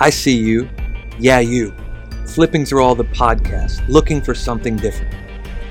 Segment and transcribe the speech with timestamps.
[0.00, 0.68] I see you,
[1.20, 1.72] yeah, you,
[2.26, 5.14] flipping through all the podcasts, looking for something different.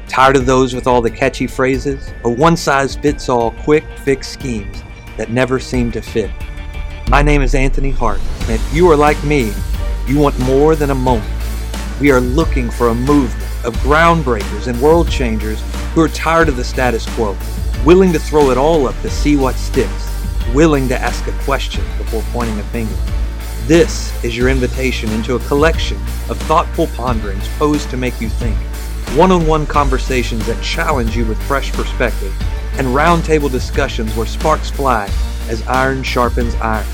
[0.08, 4.30] Tired of those with all the catchy phrases or one size fits all quick fix
[4.30, 4.82] schemes
[5.18, 6.32] that never seem to fit?
[7.10, 9.52] My name is Anthony Hart, and if you are like me,
[10.08, 11.30] you want more than a moment.
[12.00, 15.62] We are looking for a movement of groundbreakers and world changers
[15.94, 17.36] who are tired of the status quo,
[17.86, 20.10] willing to throw it all up to see what sticks,
[20.54, 22.96] willing to ask a question before pointing a finger.
[23.66, 25.96] This is your invitation into a collection
[26.30, 28.58] of thoughtful ponderings posed to make you think,
[29.18, 32.36] one on one conversations that challenge you with fresh perspective,
[32.78, 35.10] and roundtable discussions where sparks fly
[35.48, 36.86] as iron sharpens iron.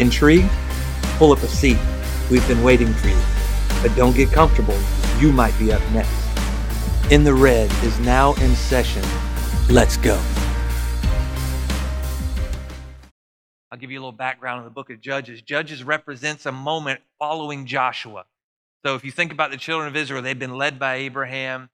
[0.00, 0.50] Intrigued?
[1.16, 1.78] Pull up a seat.
[2.28, 3.22] We've been waiting for you.
[3.80, 4.78] But don't get comfortable.
[5.20, 6.10] You might be up next.
[7.12, 9.04] In the Red is now in session.
[9.68, 10.20] Let's go.
[13.76, 15.42] I'll give you a little background on the book of Judges.
[15.42, 18.24] Judges represents a moment following Joshua.
[18.82, 21.68] So if you think about the children of Israel, they've been led by Abraham,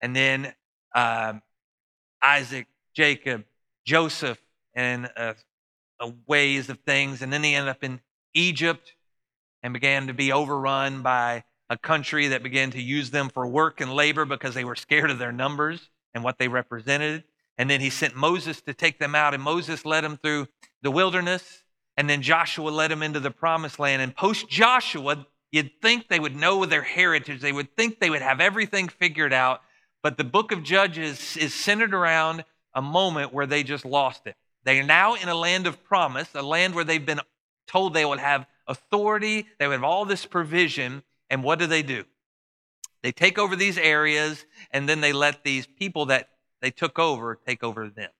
[0.00, 0.54] and then
[0.94, 1.42] um,
[2.22, 3.42] Isaac, Jacob,
[3.84, 4.38] Joseph,
[4.72, 5.34] and uh,
[5.98, 8.00] uh, ways of things, and then they end up in
[8.32, 8.94] Egypt
[9.64, 13.80] and began to be overrun by a country that began to use them for work
[13.80, 17.24] and labor because they were scared of their numbers and what they represented.
[17.58, 20.46] And then he sent Moses to take them out, and Moses led them through
[20.86, 21.64] the wilderness.
[21.96, 24.00] And then Joshua led them into the promised land.
[24.00, 28.22] And post Joshua, you'd think they would know their heritage, they would think they would
[28.22, 29.62] have everything figured out.
[30.02, 34.36] But the book of Judges is centered around a moment where they just lost it.
[34.62, 37.20] They are now in a land of promise, a land where they've been
[37.66, 41.02] told they would have authority, they would have all this provision.
[41.30, 42.04] And what do they do?
[43.02, 46.28] They take over these areas and then they let these people that
[46.60, 48.10] they took over take over them.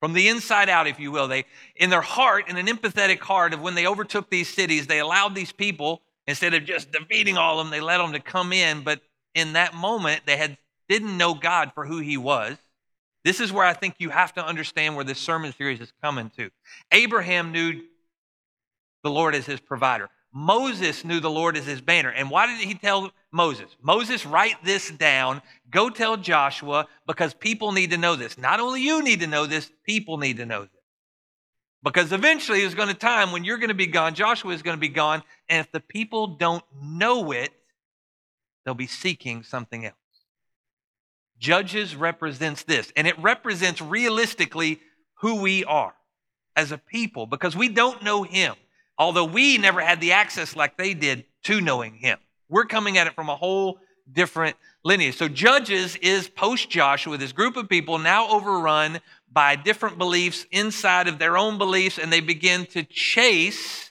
[0.00, 1.44] From the inside out, if you will, they,
[1.76, 5.34] in their heart, in an empathetic heart of when they overtook these cities, they allowed
[5.34, 8.82] these people, instead of just defeating all of them, they let them to come in.
[8.82, 9.02] But
[9.34, 10.56] in that moment, they had,
[10.88, 12.56] didn't know God for who he was.
[13.24, 16.30] This is where I think you have to understand where this sermon series is coming
[16.38, 16.50] to.
[16.90, 17.82] Abraham knew
[19.02, 20.08] the Lord as his provider.
[20.32, 22.10] Moses knew the Lord as his banner.
[22.10, 23.74] And why did he tell Moses?
[23.82, 25.42] Moses, write this down.
[25.70, 28.38] Go tell Joshua because people need to know this.
[28.38, 30.70] Not only you need to know this, people need to know this.
[31.82, 34.76] Because eventually there's going to time when you're going to be gone, Joshua is going
[34.76, 37.50] to be gone, and if the people don't know it,
[38.64, 39.94] they'll be seeking something else.
[41.38, 44.78] Judges represents this, and it represents realistically
[45.20, 45.94] who we are
[46.54, 48.54] as a people because we don't know him
[49.00, 52.18] although we never had the access like they did to knowing him.
[52.50, 53.80] We're coming at it from a whole
[54.12, 55.16] different lineage.
[55.16, 59.00] So, Judges is post Joshua, this group of people now overrun
[59.32, 63.90] by different beliefs inside of their own beliefs, and they begin to chase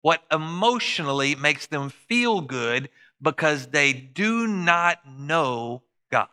[0.00, 2.88] what emotionally makes them feel good
[3.20, 6.28] because they do not know God.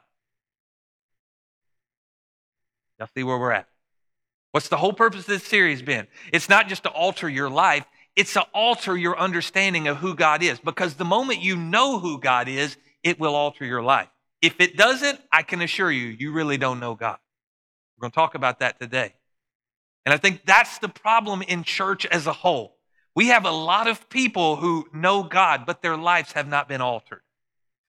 [2.97, 3.67] Y'all see where we're at?
[4.51, 6.07] What's the whole purpose of this series been?
[6.31, 10.41] It's not just to alter your life, it's to alter your understanding of who God
[10.41, 14.07] is because the moment you know who God is, it will alter your life.
[14.41, 17.17] If it doesn't, I can assure you, you really don't know God.
[17.97, 19.13] We're going to talk about that today.
[20.05, 22.77] And I think that's the problem in church as a whole.
[23.15, 26.81] We have a lot of people who know God, but their lives have not been
[26.81, 27.21] altered.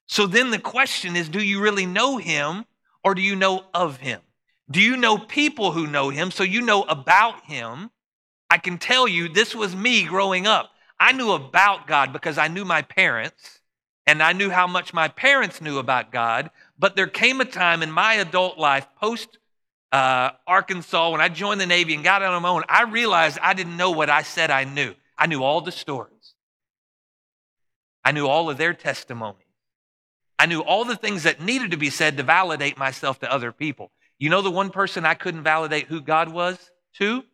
[0.07, 2.65] So then the question is do you really know Him
[3.05, 4.21] or do you know of Him?
[4.71, 7.91] Do you know people who know Him so you know about Him?
[8.51, 10.71] I can tell you this was me growing up.
[10.99, 13.61] I knew about God because I knew my parents
[14.07, 16.51] and I knew how much my parents knew about God.
[16.79, 19.39] But there came a time in my adult life, post
[19.93, 23.39] uh, Arkansas, when I joined the Navy and got out on my own, I realized
[23.41, 24.95] I didn't know what I said I knew.
[25.17, 26.35] I knew all the stories,
[28.05, 29.43] I knew all of their testimonies.
[30.39, 33.53] I knew all the things that needed to be said to validate myself to other
[33.53, 33.91] people.
[34.19, 36.59] You know, the one person I couldn't validate who God was
[36.99, 37.25] to?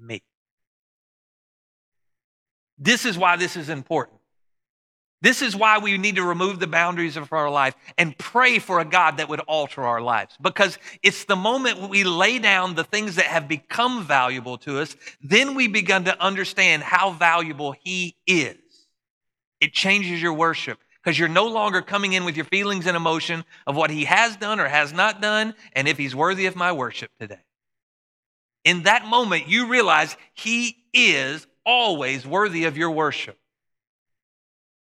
[0.00, 0.22] Me.
[2.78, 4.20] This is why this is important.
[5.22, 8.80] This is why we need to remove the boundaries of our life and pray for
[8.80, 10.34] a God that would alter our lives.
[10.40, 14.96] Because it's the moment we lay down the things that have become valuable to us,
[15.20, 18.56] then we begin to understand how valuable He is.
[19.60, 23.44] It changes your worship because you're no longer coming in with your feelings and emotion
[23.66, 26.72] of what He has done or has not done and if He's worthy of my
[26.72, 27.40] worship today
[28.64, 33.38] in that moment, you realize He is always worthy of your worship.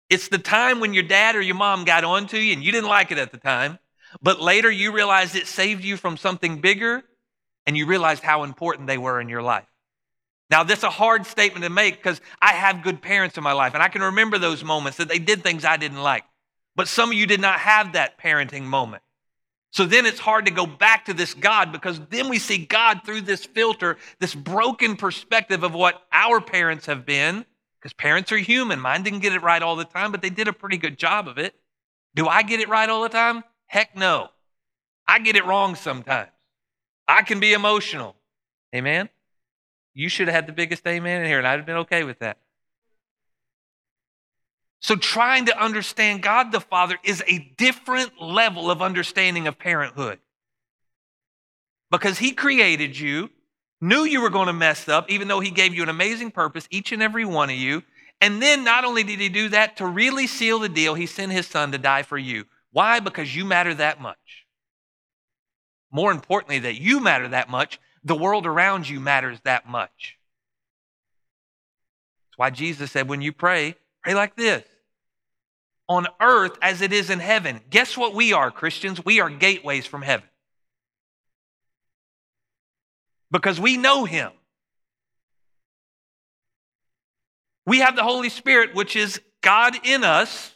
[0.10, 2.90] It's the time when your dad or your mom got onto you and you didn't
[2.90, 3.80] like it at the time,
[4.22, 7.04] but later you realized it saved you from something bigger
[7.66, 9.66] and you realized how important they were in your life.
[10.50, 13.54] Now, this is a hard statement to make because I have good parents in my
[13.54, 16.24] life, and I can remember those moments that they did things I didn't like.
[16.76, 19.02] But some of you did not have that parenting moment.
[19.76, 23.02] So then it's hard to go back to this God because then we see God
[23.04, 27.46] through this filter, this broken perspective of what our parents have been,
[27.78, 28.80] because parents are human.
[28.80, 31.28] Mine didn't get it right all the time, but they did a pretty good job
[31.28, 31.56] of it.
[32.16, 33.44] Do I get it right all the time?
[33.68, 34.30] Heck no.
[35.10, 36.30] I get it wrong sometimes.
[37.06, 38.16] I can be emotional.
[38.74, 39.10] Amen?
[39.94, 42.20] You should have had the biggest amen in here, and I'd have been okay with
[42.20, 42.38] that.
[44.86, 50.20] So, trying to understand God the Father is a different level of understanding of parenthood.
[51.90, 53.32] Because He created you,
[53.82, 56.68] knew you were going to mess up, even though He gave you an amazing purpose,
[56.70, 57.82] each and every one of you.
[58.22, 61.32] And then, not only did He do that, to really seal the deal, He sent
[61.32, 62.46] His Son to die for you.
[62.72, 63.00] Why?
[63.00, 64.46] Because you matter that much.
[65.92, 70.20] More importantly, that you matter that much, the world around you matters that much.
[72.28, 73.74] That's why Jesus said, when you pray,
[74.04, 74.64] pray like this
[75.88, 77.62] on earth as it is in heaven.
[77.70, 79.04] Guess what we are, Christians?
[79.04, 80.28] We are gateways from heaven.
[83.32, 84.32] Because we know Him.
[87.66, 90.54] We have the Holy Spirit, which is God in us.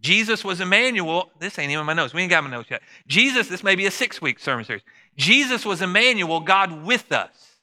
[0.00, 1.30] Jesus was Emmanuel.
[1.40, 2.14] This ain't even my notes.
[2.14, 2.82] We ain't got my notes yet.
[3.08, 4.82] Jesus, this may be a six week sermon series.
[5.16, 7.56] Jesus was Emmanuel, God with us.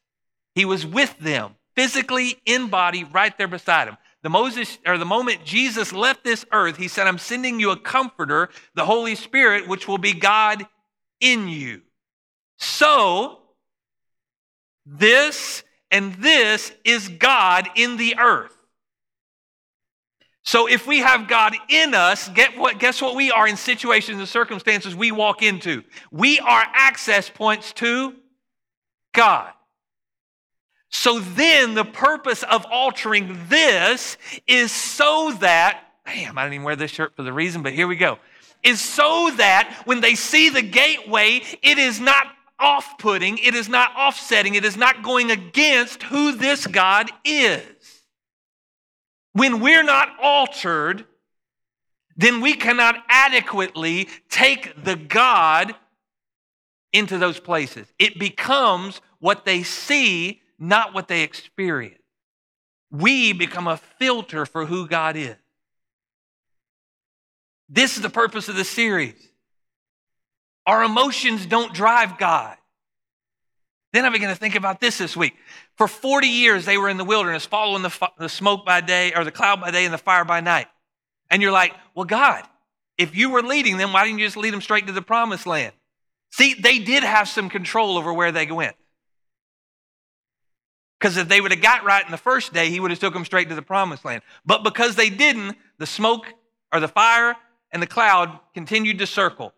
[0.54, 3.98] He was with them, physically in body, right there beside him.
[4.26, 7.78] The Moses or the moment Jesus left this earth, he said, I'm sending you a
[7.78, 10.66] comforter, the Holy Spirit, which will be God
[11.22, 11.84] in you.
[12.58, 13.38] So,
[14.84, 18.58] this and this is God in the earth.
[20.42, 24.18] So if we have God in us, get what, guess what we are in situations
[24.18, 25.84] and circumstances we walk into?
[26.10, 28.16] We are access points to
[29.14, 29.52] God.
[30.90, 34.18] So then the purpose of altering this
[34.48, 37.88] is so that, damn, I didn't even wear this shirt for the reason, but here
[37.88, 38.20] we go.
[38.64, 42.28] Is so that when they see the gateway, it is not
[42.58, 47.64] off putting, it is not offsetting, it is not going against who this God is.
[49.34, 51.06] When we're not altered,
[52.16, 55.76] then we cannot adequately take the God
[56.94, 57.92] into those places.
[58.00, 62.02] It becomes what they see, not what they experience.
[62.92, 65.36] We become a filter for who God is.
[67.68, 69.16] This is the purpose of the series.
[70.66, 72.58] Our emotions don't drive God.
[73.94, 75.36] Then I began to think about this this week.
[75.78, 79.24] For 40 years, they were in the wilderness following the, the smoke by day or
[79.24, 80.68] the cloud by day and the fire by night.
[81.30, 82.44] And you're like, well, God,
[82.98, 85.48] if you were leading them, why didn't you just lead them straight to the promised
[85.48, 85.74] land?
[86.32, 88.76] See, they did have some control over where they went.
[91.00, 93.14] Because if they would have got right in the first day, he would have took
[93.14, 94.22] them straight to the promised land.
[94.46, 96.26] But because they didn't, the smoke
[96.72, 97.36] or the fire
[97.72, 99.54] and the cloud continued to circle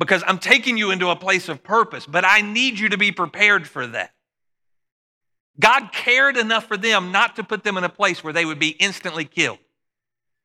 [0.00, 3.12] because I'm taking you into a place of purpose, but I need you to be
[3.12, 4.12] prepared for that.
[5.60, 8.58] God cared enough for them not to put them in a place where they would
[8.58, 9.58] be instantly killed.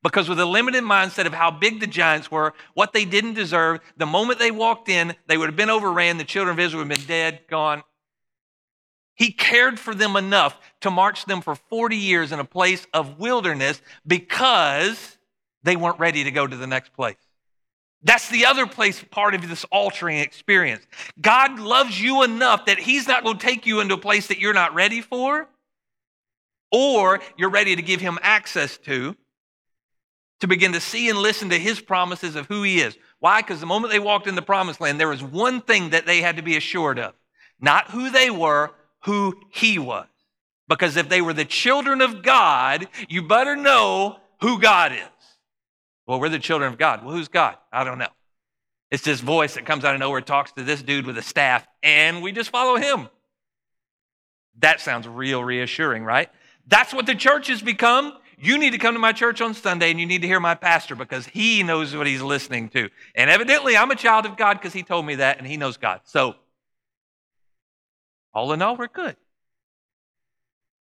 [0.02, 3.80] Because with a limited mindset of how big the giants were, what they didn't deserve,
[3.96, 6.90] the moment they walked in, they would have been overran, the children of Israel would
[6.90, 7.82] have been dead, gone.
[9.16, 13.18] He cared for them enough to march them for 40 years in a place of
[13.18, 15.16] wilderness because
[15.62, 17.16] they weren't ready to go to the next place.
[18.02, 20.86] That's the other place, part of this altering experience.
[21.20, 24.38] God loves you enough that He's not going to take you into a place that
[24.38, 25.48] you're not ready for
[26.70, 29.16] or you're ready to give Him access to,
[30.40, 32.96] to begin to see and listen to His promises of who He is.
[33.18, 33.40] Why?
[33.40, 36.20] Because the moment they walked in the promised land, there was one thing that they
[36.20, 37.14] had to be assured of
[37.58, 38.70] not who they were,
[39.06, 40.06] who He was.
[40.68, 44.98] Because if they were the children of God, you better know who God is.
[46.06, 47.04] Well, we're the children of God.
[47.04, 47.56] Well, who's God?
[47.72, 48.08] I don't know.
[48.90, 51.66] It's this voice that comes out of nowhere, talks to this dude with a staff,
[51.82, 53.08] and we just follow him.
[54.58, 56.30] That sounds real reassuring, right?
[56.66, 58.12] That's what the church has become.
[58.38, 60.54] You need to come to my church on Sunday and you need to hear my
[60.54, 62.90] pastor because he knows what he's listening to.
[63.14, 65.76] And evidently, I'm a child of God because he told me that and he knows
[65.76, 66.00] God.
[66.04, 66.36] So,
[68.36, 69.16] all in all, we're good.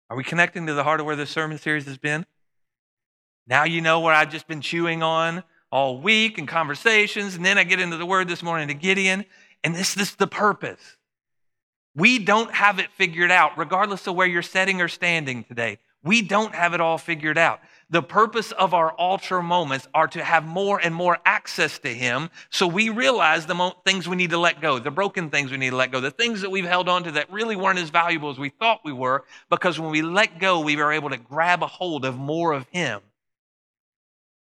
[0.08, 2.24] Are we connecting to the heart of where this sermon series has been?
[3.46, 7.34] Now you know what I've just been chewing on all week in conversations.
[7.34, 9.26] And then I get into the word this morning to Gideon.
[9.62, 10.96] And this, this is the purpose.
[11.94, 15.76] We don't have it figured out, regardless of where you're sitting or standing today.
[16.02, 17.60] We don't have it all figured out.
[17.88, 22.30] The purpose of our altar moments are to have more and more access to Him.
[22.50, 25.56] So we realize the mo- things we need to let go, the broken things we
[25.56, 27.90] need to let go, the things that we've held on to that really weren't as
[27.90, 31.16] valuable as we thought we were, because when we let go, we were able to
[31.16, 33.02] grab a hold of more of Him.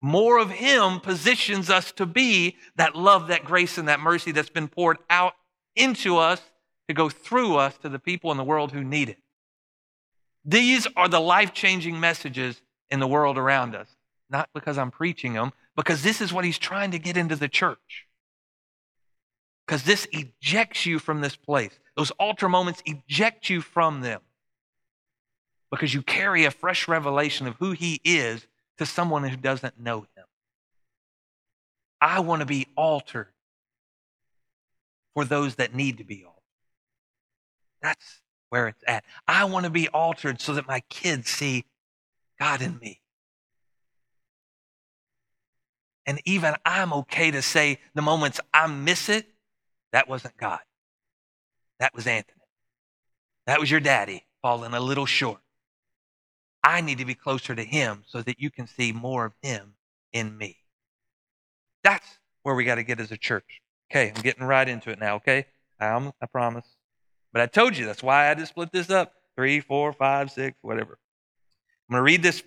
[0.02, 4.50] More of Him positions us to be that love, that grace, and that mercy that's
[4.50, 5.32] been poured out
[5.74, 6.42] into us
[6.88, 9.18] to go through us to the people in the world who need it.
[10.44, 13.88] These are the life changing messages in the world around us.
[14.28, 17.48] Not because I'm preaching them, because this is what he's trying to get into the
[17.48, 18.06] church.
[19.66, 21.78] Because this ejects you from this place.
[21.96, 24.20] Those altar moments eject you from them.
[25.70, 28.46] Because you carry a fresh revelation of who he is
[28.78, 30.24] to someone who doesn't know him.
[32.00, 33.28] I want to be altered
[35.14, 36.40] for those that need to be altered.
[37.82, 39.04] That's where it's at.
[39.28, 41.64] I want to be altered so that my kids see
[42.40, 43.00] God in me.
[46.06, 49.26] And even I'm okay to say the moments I miss it,
[49.92, 50.60] that wasn't God.
[51.78, 52.36] That was Anthony.
[53.46, 55.40] That was your daddy falling a little short.
[56.64, 59.74] I need to be closer to him so that you can see more of him
[60.12, 60.56] in me.
[61.84, 62.06] That's
[62.42, 63.60] where we got to get as a church.
[63.90, 65.46] Okay, I'm getting right into it now, okay?
[65.78, 66.66] I, I promise.
[67.32, 70.30] But I told you that's why I had to split this up three, four, five,
[70.30, 70.98] six, whatever.
[71.90, 72.44] I'm going to read this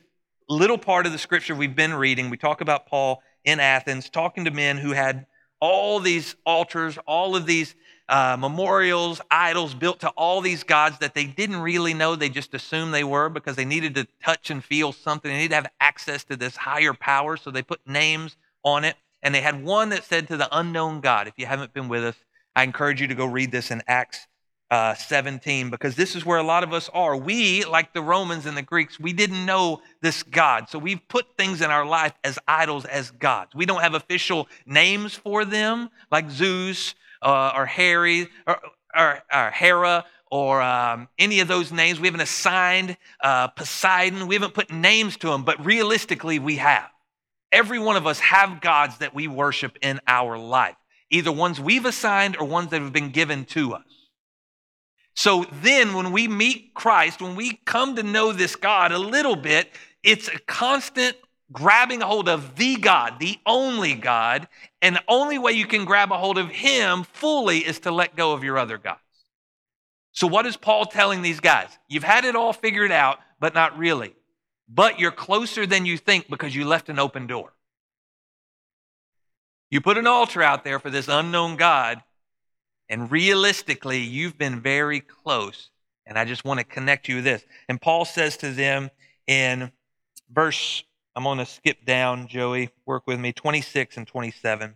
[0.47, 2.29] little part of the scripture we've been reading.
[2.29, 5.25] We talk about Paul in Athens talking to men who had
[5.59, 7.75] all these altars, all of these
[8.07, 12.15] uh, memorials, idols built to all these gods that they didn't really know.
[12.15, 15.29] They just assumed they were because they needed to touch and feel something.
[15.29, 17.35] They needed to have access to this higher power.
[17.35, 18.95] So they put names on it.
[19.21, 21.27] And they had one that said to the unknown God.
[21.27, 22.15] If you haven't been with us,
[22.55, 24.25] I encourage you to go read this in Acts
[24.73, 27.15] uh, 17 because this is where a lot of us are.
[27.15, 30.67] We, like the Romans and the Greeks, we didn't know this God.
[30.67, 33.53] So we've put things in our life as idols, as gods.
[33.53, 38.59] We don't have official names for them like Zeus uh, or Harry or,
[38.95, 41.99] or, or Hera or um, any of those names.
[41.99, 44.25] We haven't assigned uh, Poseidon.
[44.25, 46.89] We haven't put names to them, but realistically, we have.
[47.51, 50.77] Every one of us have gods that we worship in our life,
[51.11, 53.83] either ones we've assigned or ones that have been given to us.
[55.15, 59.35] So then, when we meet Christ, when we come to know this God a little
[59.35, 59.69] bit,
[60.03, 61.15] it's a constant
[61.51, 64.47] grabbing a hold of the God, the only God.
[64.81, 68.15] And the only way you can grab a hold of Him fully is to let
[68.15, 68.99] go of your other gods.
[70.11, 71.69] So, what is Paul telling these guys?
[71.87, 74.15] You've had it all figured out, but not really.
[74.67, 77.53] But you're closer than you think because you left an open door.
[79.69, 82.01] You put an altar out there for this unknown God,
[82.93, 85.71] and realistically, you've been very close.
[86.05, 87.43] And I just want to connect you with this.
[87.67, 88.91] And Paul says to them
[89.25, 89.71] in
[90.31, 90.83] verse,
[91.15, 94.75] I'm going to skip down, Joey, work with me, 26 and 27.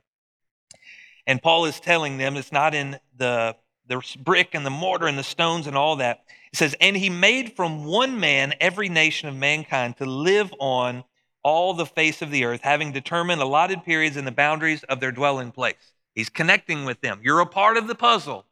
[1.27, 3.55] And Paul is telling them it's not in the,
[3.85, 6.23] the brick and the mortar and the stones and all that.
[6.51, 11.03] It says, And he made from one man every nation of mankind to live on
[11.43, 15.11] all the face of the earth, having determined allotted periods and the boundaries of their
[15.11, 15.93] dwelling place.
[16.17, 17.19] He's connecting with them.
[17.21, 18.43] You're a part of the puzzle.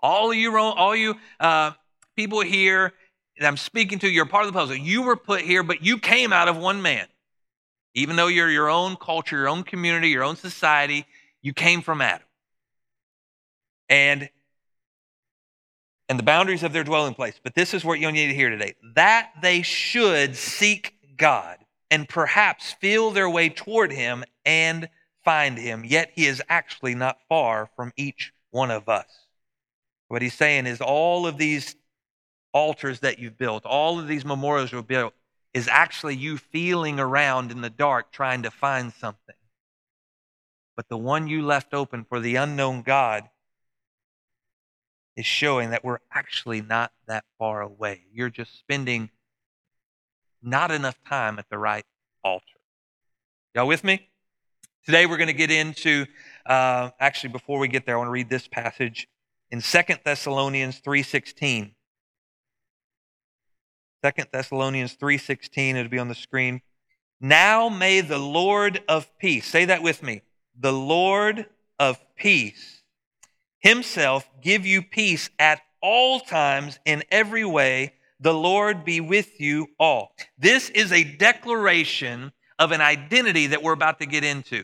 [0.00, 1.70] All you, all you uh,
[2.14, 2.92] people here
[3.38, 4.76] that I'm speaking to, you're part of the puzzle.
[4.76, 7.06] You were put here, but you came out of one man.
[7.94, 11.06] Even though you're your own culture, your own community, your own society,
[11.40, 12.26] you came from Adam.
[13.88, 14.28] And
[16.10, 17.40] and the boundaries of their dwelling place.
[17.42, 21.56] But this is what you need to hear today that they should seek God
[21.90, 24.90] and perhaps feel their way toward Him and
[25.26, 29.08] find him, yet he is actually not far from each one of us.
[30.06, 31.74] What he's saying is all of these
[32.52, 35.12] altars that you've built, all of these memorials you've built,
[35.52, 39.34] is actually you feeling around in the dark trying to find something.
[40.76, 43.28] But the one you left open for the unknown God
[45.16, 48.04] is showing that we're actually not that far away.
[48.12, 49.10] You're just spending
[50.40, 51.84] not enough time at the right
[52.22, 52.44] altar.
[53.54, 54.08] Y'all with me?
[54.86, 56.06] Today we're going to get into,
[56.48, 59.08] uh, actually, before we get there, I want to read this passage
[59.50, 61.72] in Second Thessalonians 3.16.
[64.04, 66.60] 2 Thessalonians 3.16, it'll be on the screen.
[67.20, 70.22] Now may the Lord of peace, say that with me,
[70.56, 71.46] the Lord
[71.80, 72.84] of peace
[73.58, 77.94] himself give you peace at all times in every way.
[78.20, 80.12] The Lord be with you all.
[80.38, 84.62] This is a declaration of an identity that we're about to get into.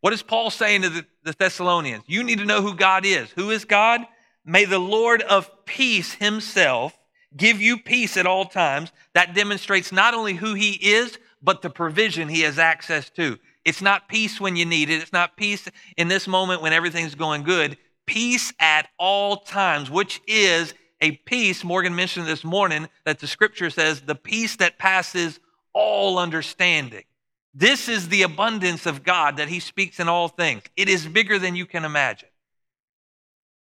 [0.00, 2.04] What is Paul saying to the, the Thessalonians?
[2.06, 3.30] You need to know who God is.
[3.32, 4.00] Who is God?
[4.44, 6.96] May the Lord of peace himself
[7.36, 8.92] give you peace at all times.
[9.14, 13.38] That demonstrates not only who he is, but the provision he has access to.
[13.64, 15.02] It's not peace when you need it.
[15.02, 17.76] It's not peace in this moment when everything's going good.
[18.06, 23.70] Peace at all times, which is a peace, Morgan mentioned this morning, that the scripture
[23.70, 25.40] says, the peace that passes
[25.72, 27.04] all understanding.
[27.52, 30.62] This is the abundance of God that He speaks in all things.
[30.76, 32.28] It is bigger than you can imagine.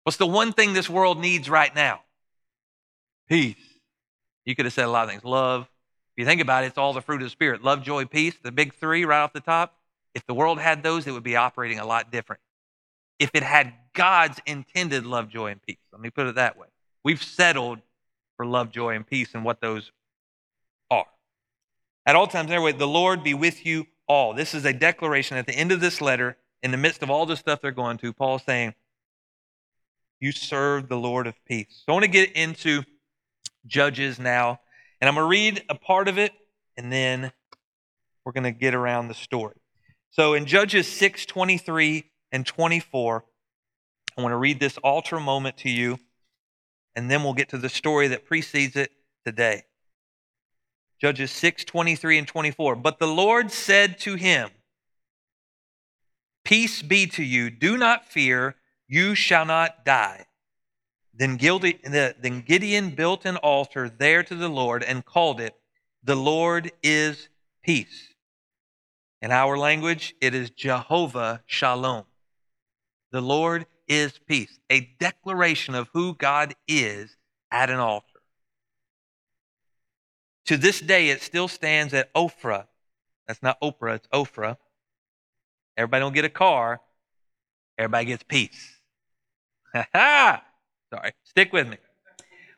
[0.04, 2.00] What's the one thing this world needs right now?
[3.28, 3.56] Peace.
[4.44, 5.24] You could have said a lot of things.
[5.24, 5.62] Love.
[5.62, 8.34] If you think about it, it's all the fruit of the Spirit love, joy, peace,
[8.42, 9.76] the big three right off the top.
[10.14, 12.42] If the world had those, it would be operating a lot different.
[13.18, 15.78] If it had God's intended love, joy, and peace.
[15.92, 16.66] Let me put it that way.
[17.04, 17.80] We've settled
[18.36, 19.92] for love, joy, and peace and what those.
[22.10, 24.34] At all times, anyway, the Lord be with you all.
[24.34, 27.24] This is a declaration at the end of this letter, in the midst of all
[27.24, 28.12] the stuff they're going to.
[28.12, 28.74] Paul saying,
[30.18, 31.84] You serve the Lord of peace.
[31.86, 32.82] So I want to get into
[33.64, 34.58] Judges now,
[35.00, 36.32] and I'm going to read a part of it,
[36.76, 37.30] and then
[38.24, 39.54] we're going to get around the story.
[40.10, 43.24] So in Judges 6 23 and 24,
[44.18, 46.00] I want to read this altar moment to you
[46.96, 48.90] and then we'll get to the story that precedes it
[49.24, 49.62] today.
[51.00, 52.76] Judges 6 23 and 24.
[52.76, 54.50] But the Lord said to him,
[56.44, 58.56] Peace be to you, do not fear,
[58.88, 60.26] you shall not die.
[61.14, 65.54] Then Gideon built an altar there to the Lord and called it,
[66.02, 67.28] The Lord is
[67.62, 68.14] Peace.
[69.22, 72.04] In our language, it is Jehovah Shalom.
[73.12, 77.16] The Lord is peace, a declaration of who God is
[77.50, 78.06] at an altar.
[80.50, 82.66] To this day, it still stands at Ophrah.
[83.28, 84.56] That's not Oprah, it's Ophrah.
[85.76, 86.80] Everybody don't get a car,
[87.78, 88.76] everybody gets peace.
[89.72, 90.42] Ha ha!
[90.92, 91.76] Sorry, stick with me.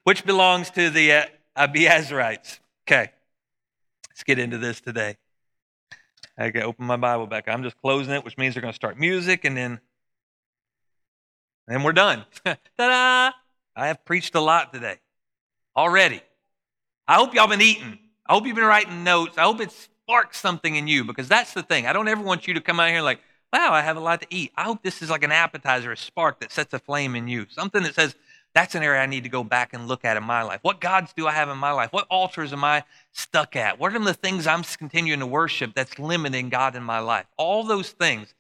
[0.05, 2.61] Which belongs to the uh, Abiezrites.
[2.89, 3.13] Okay,
[4.09, 5.19] let's get into this today.
[6.39, 7.47] I got open my Bible back.
[7.47, 9.81] I'm just closing it, which means they're going to start music and then
[11.69, 12.25] and we're done.
[12.47, 13.33] Ta da!
[13.77, 14.97] I have preached a lot today
[15.77, 16.23] already.
[17.07, 17.99] I hope y'all been eating.
[18.27, 19.37] I hope you've been writing notes.
[19.37, 21.87] I hope it sparks something in you because that's the thing.
[21.87, 23.21] I don't ever want you to come out here like,
[23.53, 24.53] wow, I have a lot to eat.
[24.57, 27.47] I hope this is like an appetizer, a spark that sets a flame in you.
[27.51, 28.15] Something that says,
[28.55, 30.61] that's an area I need to go back and look at in my life.
[30.63, 31.93] What gods do I have in my life?
[31.93, 33.79] What altars am I stuck at?
[33.79, 37.27] What are the things I'm continuing to worship that's limiting God in my life?
[37.37, 38.35] All those things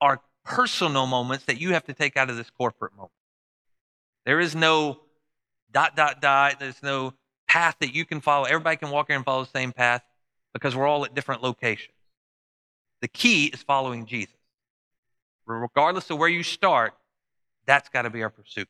[0.00, 3.12] are personal moments that you have to take out of this corporate moment.
[4.24, 5.00] There is no
[5.72, 6.58] dot, dot, dot.
[6.58, 7.12] There's no
[7.48, 8.44] path that you can follow.
[8.44, 10.02] Everybody can walk here and follow the same path
[10.52, 11.94] because we're all at different locations.
[13.00, 14.34] The key is following Jesus.
[15.46, 16.94] Regardless of where you start,
[17.66, 18.68] that's got to be our pursuit.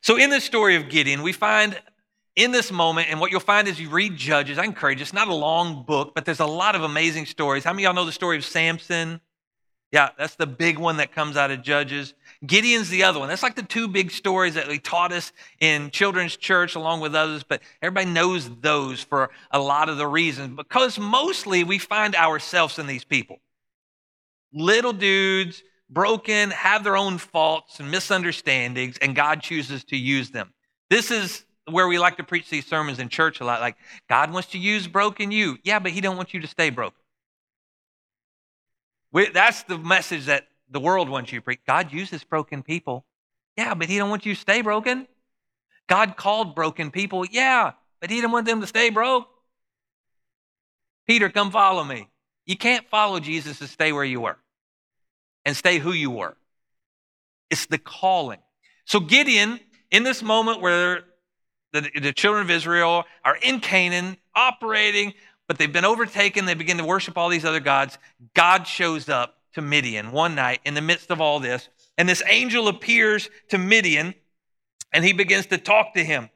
[0.00, 1.78] So, in this story of Gideon, we find
[2.34, 5.14] in this moment, and what you'll find as you read Judges, I encourage you, it's
[5.14, 7.64] not a long book, but there's a lot of amazing stories.
[7.64, 9.20] How many of y'all know the story of Samson?
[9.90, 12.12] Yeah, that's the big one that comes out of Judges.
[12.46, 13.28] Gideon's the other one.
[13.28, 17.14] That's like the two big stories that we taught us in children's church along with
[17.14, 22.14] others, but everybody knows those for a lot of the reasons because mostly we find
[22.14, 23.38] ourselves in these people.
[24.52, 30.52] Little dudes, broken, have their own faults and misunderstandings, and God chooses to use them.
[30.90, 33.76] This is where we like to preach these sermons in church a lot like
[34.08, 35.58] God wants to use broken you.
[35.64, 37.00] Yeah, but he don't want you to stay broken.
[39.12, 41.56] We, that's the message that the world wants you to.
[41.66, 43.04] God uses broken people.
[43.56, 45.06] Yeah, but He don't want you to stay broken.
[45.88, 47.24] God called broken people.
[47.24, 49.28] Yeah, but He didn't want them to stay broke.
[51.06, 52.08] Peter, come follow me.
[52.44, 54.36] You can't follow Jesus to stay where you were
[55.44, 56.36] and stay who you were.
[57.50, 58.38] It's the calling.
[58.84, 61.02] So Gideon, in this moment where
[61.72, 65.14] the, the children of Israel are in Canaan, operating
[65.46, 66.44] but they've been overtaken.
[66.44, 67.98] They begin to worship all these other gods.
[68.34, 71.70] God shows up to Midian one night in the midst of all this.
[71.96, 74.14] And this angel appears to Midian
[74.92, 76.28] and he begins to talk to him.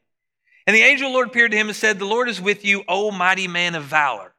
[0.66, 3.10] And the angel Lord appeared to him and said, The Lord is with you, O
[3.10, 4.34] mighty man of valor.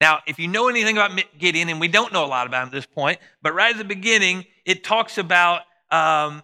[0.00, 2.68] Now, if you know anything about Gideon, and we don't know a lot about him
[2.68, 5.62] at this point, but right at the beginning, it talks about.
[5.90, 6.42] Um,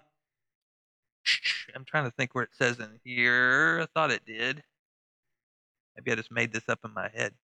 [1.76, 3.80] I'm trying to think where it says in here.
[3.82, 4.64] I thought it did.
[5.96, 7.34] Maybe I just made this up in my head.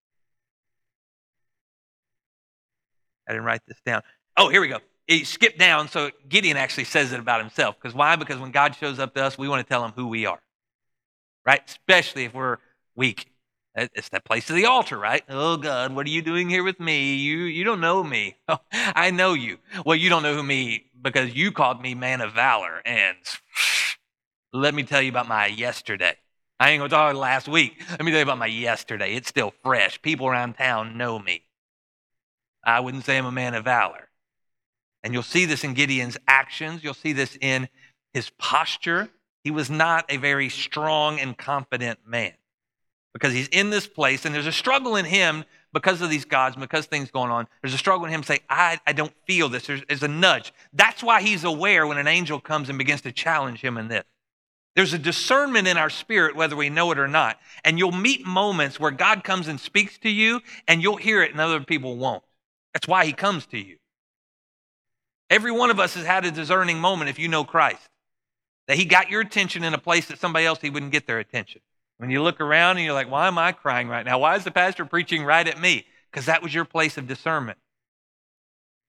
[3.29, 4.03] I didn't write this down.
[4.37, 4.79] Oh, here we go.
[5.07, 7.77] He skipped down, so Gideon actually says it about himself.
[7.81, 8.17] Because why?
[8.17, 10.41] Because when God shows up to us, we want to tell him who we are,
[11.45, 11.61] right?
[11.67, 12.59] Especially if we're
[12.97, 13.27] weak.
[13.77, 15.23] It's that place of the altar, right?
[15.29, 17.17] Oh God, what are you doing here with me?
[17.17, 18.37] You you don't know me.
[18.49, 19.59] Oh, I know you.
[19.85, 23.19] Well, you don't know who me because you called me man of valor, and
[24.53, 26.17] let me tell you about my yesterday.
[26.59, 27.83] I ain't gonna talk last week.
[27.91, 29.15] Let me tell you about my yesterday.
[29.15, 30.01] It's still fresh.
[30.01, 31.45] People around town know me.
[32.66, 34.09] I wouldn't say I'm a man of valor.
[35.02, 36.83] And you'll see this in Gideon's actions.
[36.83, 37.68] You'll see this in
[38.12, 39.09] his posture.
[39.44, 42.33] He was not a very strong and confident man
[43.12, 46.57] because he's in this place and there's a struggle in him because of these gods,
[46.57, 47.46] because things going on.
[47.62, 49.66] There's a struggle in him saying, I, I don't feel this.
[49.66, 50.52] There's, there's a nudge.
[50.72, 54.05] That's why he's aware when an angel comes and begins to challenge him in this.
[54.74, 57.38] There's a discernment in our spirit, whether we know it or not.
[57.64, 61.31] And you'll meet moments where God comes and speaks to you, and you'll hear it,
[61.31, 62.22] and other people won't.
[62.77, 63.79] That's why He comes to you.
[65.31, 67.89] Every one of us has had a discerning moment if you know Christ,
[68.69, 71.19] that He got your attention in a place that somebody else He wouldn't get their
[71.19, 71.62] attention.
[71.97, 74.19] When you look around and you're like, why am I crying right now?
[74.19, 75.87] Why is the pastor preaching right at me?
[76.11, 77.57] Because that was your place of discernment.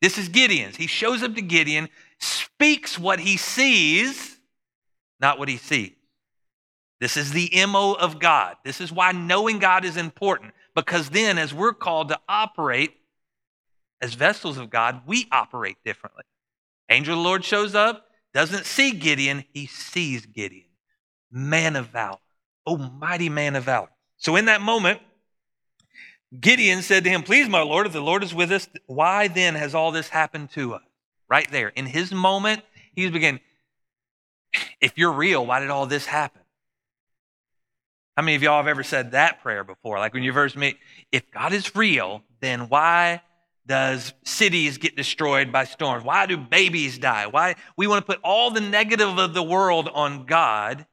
[0.02, 0.76] This is Gideon's.
[0.76, 1.88] He shows up to Gideon,
[2.20, 4.38] speaks what he sees
[5.20, 5.94] not what he sees.
[7.00, 8.58] This is the MO of God.
[8.64, 12.97] This is why knowing God is important, because then, as we're called to operate
[14.02, 16.24] as vessels of God, we operate differently.
[16.90, 20.68] Angel of the Lord shows up, doesn't see Gideon, he sees Gideon.
[21.32, 22.18] Man of valor.
[22.66, 23.90] Oh, mighty man of valor.
[24.18, 25.00] So, in that moment,
[26.40, 29.56] Gideon said to him, Please, my Lord, if the Lord is with us, why then
[29.56, 30.82] has all this happened to us?
[31.30, 31.70] Right there.
[31.70, 32.62] In his moment,
[32.94, 33.42] he's beginning,
[34.80, 36.42] if you're real, why did all this happen?
[38.16, 40.00] How many of y'all have ever said that prayer before?
[40.00, 40.78] Like when you first meet,
[41.12, 43.22] if God is real, then why
[43.68, 46.04] does cities get destroyed by storms?
[46.04, 47.28] Why do babies die?
[47.28, 50.86] Why we want to put all the negative of the world on God.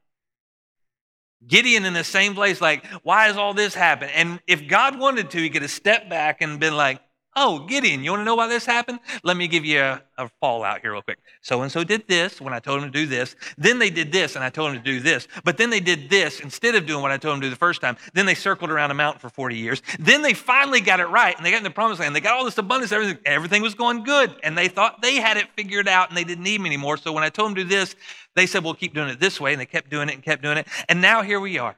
[1.46, 4.08] Gideon in the same place, like, why does all this happen?
[4.14, 7.00] And if God wanted to, he could have stepped back and been like,
[7.36, 9.00] Oh, Gideon, you want to know why this happened?
[9.24, 11.18] Let me give you a, a fallout here, real quick.
[11.42, 13.34] So and so did this when I told him to do this.
[13.58, 15.26] Then they did this and I told them to do this.
[15.42, 17.56] But then they did this instead of doing what I told them to do the
[17.56, 17.96] first time.
[18.12, 19.82] Then they circled around a mountain for 40 years.
[19.98, 22.14] Then they finally got it right and they got in the promised land.
[22.14, 24.32] They got all this abundance, everything, everything was going good.
[24.44, 26.98] And they thought they had it figured out and they didn't need me anymore.
[26.98, 27.96] So when I told them to do this,
[28.36, 29.52] they said, we'll keep doing it this way.
[29.52, 30.68] And they kept doing it and kept doing it.
[30.88, 31.76] And now here we are.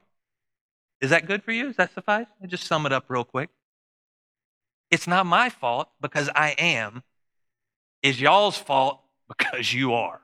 [1.01, 1.69] Is that good for you?
[1.69, 2.27] Does that suffice?
[2.43, 3.49] I just sum it up real quick.
[4.91, 7.03] It's not my fault because I am.
[8.03, 10.21] It's y'all's fault because you are.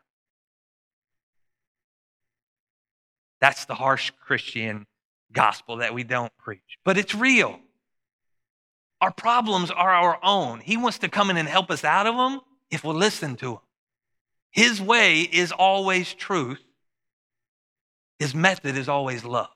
[3.41, 4.87] That's the harsh Christian
[5.33, 6.79] gospel that we don't preach.
[6.85, 7.59] But it's real.
[9.01, 10.61] Our problems are our own.
[10.61, 13.55] He wants to come in and help us out of them if we'll listen to
[13.55, 13.59] him.
[14.53, 16.63] His way is always truth.
[18.21, 19.49] His method is always love.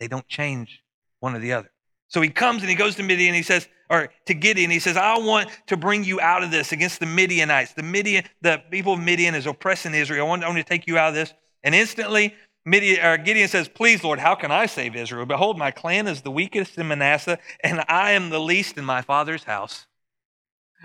[0.00, 0.82] They don't change
[1.20, 1.71] one or the other.
[2.12, 3.28] So he comes and he goes to Midian.
[3.28, 6.50] and He says, or to Gideon, he says, I want to bring you out of
[6.50, 7.72] this against the Midianites.
[7.72, 10.26] The Midian, the people of Midian is oppressing Israel.
[10.26, 11.32] I want, I want to take you out of this.
[11.64, 12.34] And instantly,
[12.66, 15.24] Midian, Gideon says, Please, Lord, how can I save Israel?
[15.24, 19.00] Behold, my clan is the weakest in Manasseh, and I am the least in my
[19.00, 19.86] father's house.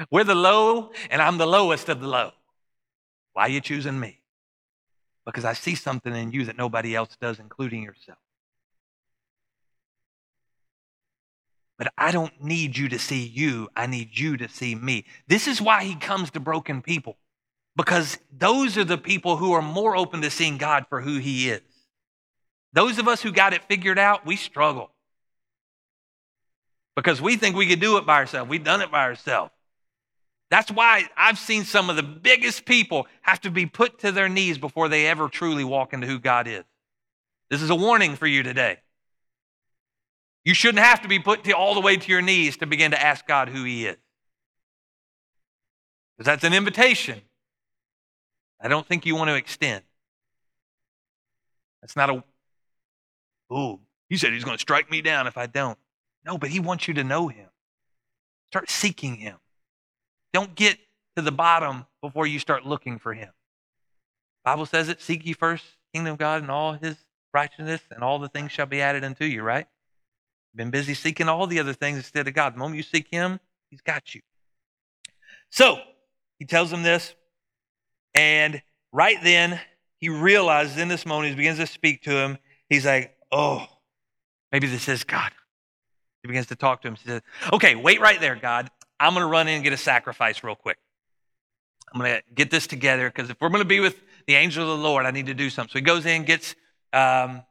[0.10, 2.32] We're the low, and I'm the lowest of the low.
[3.34, 4.22] Why are you choosing me?
[5.26, 8.18] Because I see something in you that nobody else does, including yourself.
[11.78, 13.70] But I don't need you to see you.
[13.76, 15.06] I need you to see me.
[15.28, 17.18] This is why he comes to broken people,
[17.76, 21.50] because those are the people who are more open to seeing God for who he
[21.50, 21.62] is.
[22.74, 24.92] Those of us who got it figured out, we struggle
[26.98, 28.50] because we think we could do it by ourselves.
[28.50, 29.52] We've done it by ourselves.
[30.50, 34.28] That's why I've seen some of the biggest people have to be put to their
[34.28, 36.63] knees before they ever truly walk into who God is.
[37.52, 38.80] This is a warning for you today.
[40.48, 42.92] You shouldn't have to be put to, all the way to your knees to begin
[42.92, 43.98] to ask God who He is.
[46.16, 47.20] Because that's an invitation.
[48.62, 49.84] I don't think you want to extend.
[51.82, 52.24] That's not a,
[53.52, 55.78] oh, he said he's going to strike me down if I don't.
[56.26, 57.50] No, but he wants you to know him.
[58.50, 59.40] Start seeking him.
[60.32, 60.78] Don't get
[61.18, 63.34] to the bottom before you start looking for him.
[64.46, 66.96] Bible says it, seek ye first kingdom of God and all his
[67.34, 69.68] righteousness, and all the things shall be added unto you, right?
[70.58, 72.56] Been busy seeking all the other things instead of God.
[72.56, 73.39] The moment you seek Him,
[73.70, 74.22] He's got you.
[75.50, 75.80] So
[76.39, 77.15] he tells him this,
[78.13, 79.60] and right then
[80.00, 82.38] he realizes in this moment, he begins to speak to him.
[82.70, 83.65] He's like, Oh,
[84.52, 85.32] maybe this is God.
[86.22, 86.96] He begins to talk to him.
[86.96, 88.70] He says, Okay, wait right there, God.
[89.00, 90.78] I'm going to run in and get a sacrifice real quick.
[91.93, 93.96] I'm going to get this together because if we're going to be with
[94.28, 95.72] the angel of the Lord, I need to do something.
[95.72, 96.56] So he goes in, gets
[96.93, 97.43] um,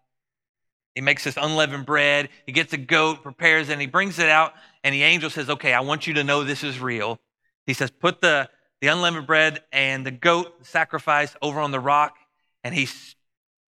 [0.96, 2.30] he makes this unleavened bread.
[2.46, 4.54] He gets a goat, prepares it, and he brings it out.
[4.82, 7.20] And the angel says, Okay, I want you to know this is real.
[7.66, 8.48] He says, Put the,
[8.80, 12.16] the unleavened bread and the goat sacrifice over on the rock.
[12.64, 13.14] And he's,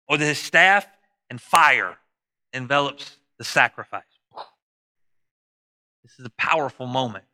[0.09, 0.87] with his staff,
[1.29, 1.99] and fire
[2.55, 4.03] envelops the sacrifice.
[6.03, 7.27] This is a powerful moment.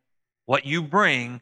[0.45, 1.39] What you bring,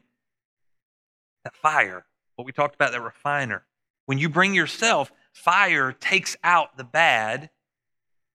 [1.42, 3.64] that fire, what we talked about, that refiner.
[4.06, 7.50] When you bring yourself, fire takes out the bad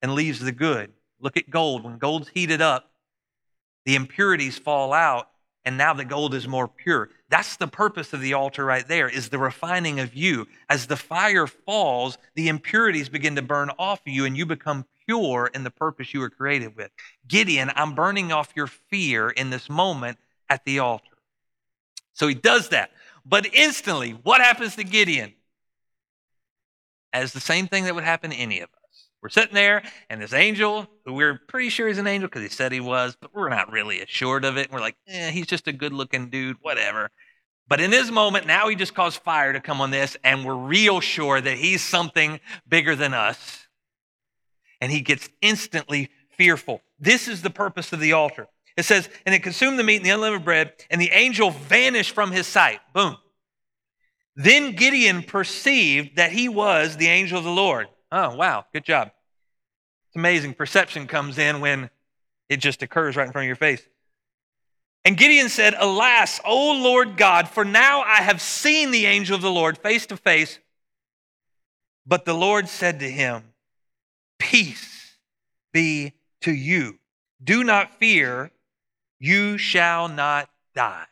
[0.01, 0.91] and leaves the good.
[1.19, 1.83] Look at gold.
[1.83, 2.91] When gold's heated up,
[3.85, 5.29] the impurities fall out,
[5.65, 7.09] and now the gold is more pure.
[7.29, 10.47] That's the purpose of the altar right there, is the refining of you.
[10.69, 14.85] As the fire falls, the impurities begin to burn off of you, and you become
[15.05, 16.91] pure in the purpose you were created with.
[17.27, 20.17] Gideon, I'm burning off your fear in this moment
[20.49, 21.05] at the altar.
[22.13, 22.91] So he does that.
[23.25, 25.33] But instantly, what happens to Gideon?
[27.11, 28.78] As the same thing that would happen to any of us.
[29.21, 32.49] We're sitting there, and this angel, who we're pretty sure he's an angel because he
[32.49, 34.71] said he was, but we're not really assured of it.
[34.71, 37.11] We're like, eh, he's just a good looking dude, whatever.
[37.67, 40.55] But in this moment, now he just caused fire to come on this, and we're
[40.55, 43.67] real sure that he's something bigger than us.
[44.79, 46.81] And he gets instantly fearful.
[46.97, 48.47] This is the purpose of the altar.
[48.77, 52.15] It says, and it consumed the meat and the unleavened bread, and the angel vanished
[52.15, 52.79] from his sight.
[52.93, 53.17] Boom.
[54.37, 57.87] Then Gideon perceived that he was the angel of the Lord.
[58.11, 59.11] Oh, wow, good job.
[60.07, 60.55] It's amazing.
[60.55, 61.89] Perception comes in when
[62.49, 63.87] it just occurs right in front of your face.
[65.05, 69.41] And Gideon said, Alas, O Lord God, for now I have seen the angel of
[69.41, 70.59] the Lord face to face.
[72.05, 73.43] But the Lord said to him,
[74.39, 75.15] Peace
[75.71, 76.97] be to you.
[77.43, 78.51] Do not fear,
[79.19, 81.05] you shall not die.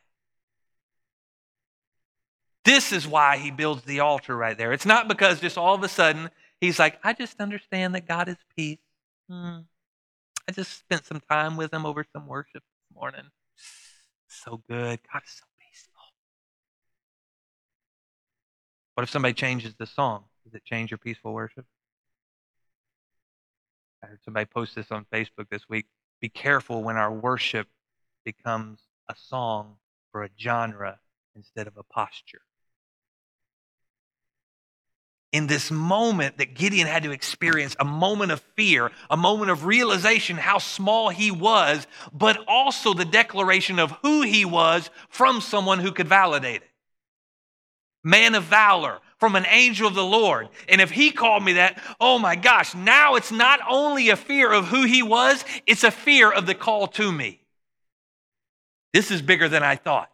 [2.65, 4.73] This is why he builds the altar right there.
[4.73, 6.29] It's not because just all of a sudden
[6.59, 8.79] He's like, I just understand that God is peace.
[9.29, 9.59] Hmm.
[10.47, 13.25] I just spent some time with him over some worship this morning.
[14.27, 14.99] So good.
[15.11, 16.01] God is so peaceful.
[18.95, 20.23] What if somebody changes the song?
[20.43, 21.65] Does it change your peaceful worship?
[24.03, 25.85] I heard somebody post this on Facebook this week.
[26.21, 27.67] Be careful when our worship
[28.23, 29.75] becomes a song
[30.11, 30.99] for a genre
[31.35, 32.41] instead of a posture
[35.31, 39.65] in this moment that Gideon had to experience a moment of fear, a moment of
[39.65, 45.79] realization how small he was, but also the declaration of who he was from someone
[45.79, 46.69] who could validate it.
[48.03, 50.47] Man of valor from an angel of the Lord.
[50.69, 54.51] And if he called me that, oh my gosh, now it's not only a fear
[54.51, 57.41] of who he was, it's a fear of the call to me.
[58.93, 60.09] This is bigger than I thought.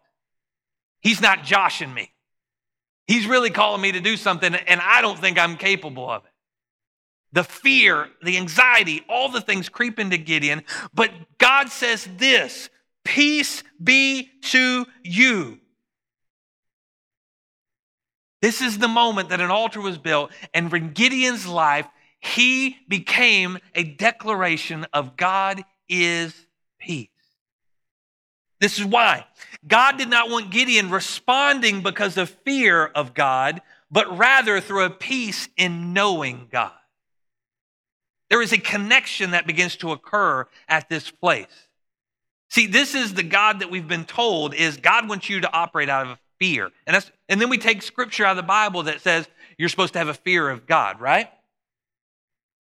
[1.02, 2.12] He's not joshing me.
[3.08, 6.32] He's really calling me to do something, and I don't think I'm capable of it.
[7.34, 10.64] The fear, the anxiety, all the things creep into Gideon.
[10.94, 12.70] But God says this
[13.04, 15.60] Peace be to you.
[18.42, 21.88] This is the moment that an altar was built, and in Gideon's life,
[22.20, 26.34] he became a declaration of God is
[26.80, 27.13] peace.
[28.64, 29.26] This is why.
[29.68, 34.90] God did not want Gideon responding because of fear of God, but rather through a
[34.90, 36.72] peace in knowing God.
[38.30, 41.68] There is a connection that begins to occur at this place.
[42.52, 45.90] See, this is the God that we've been told is God wants you to operate
[45.90, 46.72] out of fear.
[46.88, 49.92] And that's and then we take scripture out of the Bible that says you're supposed
[49.92, 51.30] to have a fear of God, right?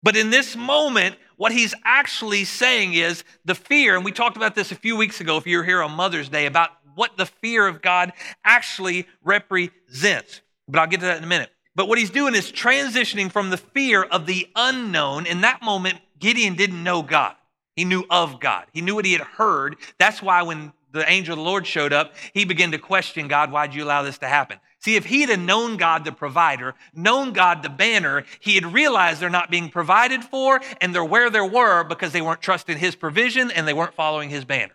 [0.02, 4.54] But in this moment, what he's actually saying is the fear, and we talked about
[4.54, 7.26] this a few weeks ago if you were here on Mother's Day, about what the
[7.26, 8.12] fear of God
[8.44, 10.40] actually represents.
[10.68, 11.50] But I'll get to that in a minute.
[11.74, 15.26] But what he's doing is transitioning from the fear of the unknown.
[15.26, 17.34] In that moment, Gideon didn't know God.
[17.76, 18.66] He knew of God.
[18.72, 19.76] He knew what he had heard.
[19.98, 23.52] That's why when the angel of the Lord showed up, he began to question God,
[23.52, 24.58] why'd you allow this to happen?
[24.80, 29.20] See, if he had known God the provider, known God the banner, he had realized
[29.20, 32.94] they're not being provided for and they're where they were because they weren't trusting his
[32.94, 34.74] provision and they weren't following his banner.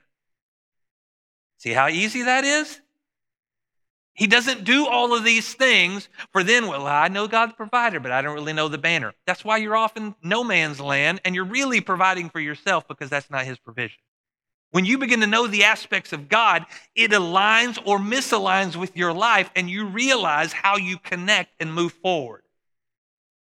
[1.58, 2.82] See how easy that is?
[4.14, 8.00] He doesn't do all of these things for then, well, I know God the provider,
[8.00, 9.14] but I don't really know the banner.
[9.26, 13.10] That's why you're off in no man's land and you're really providing for yourself because
[13.10, 13.98] that's not his provision.
[14.76, 19.14] When you begin to know the aspects of God, it aligns or misaligns with your
[19.14, 22.42] life, and you realize how you connect and move forward.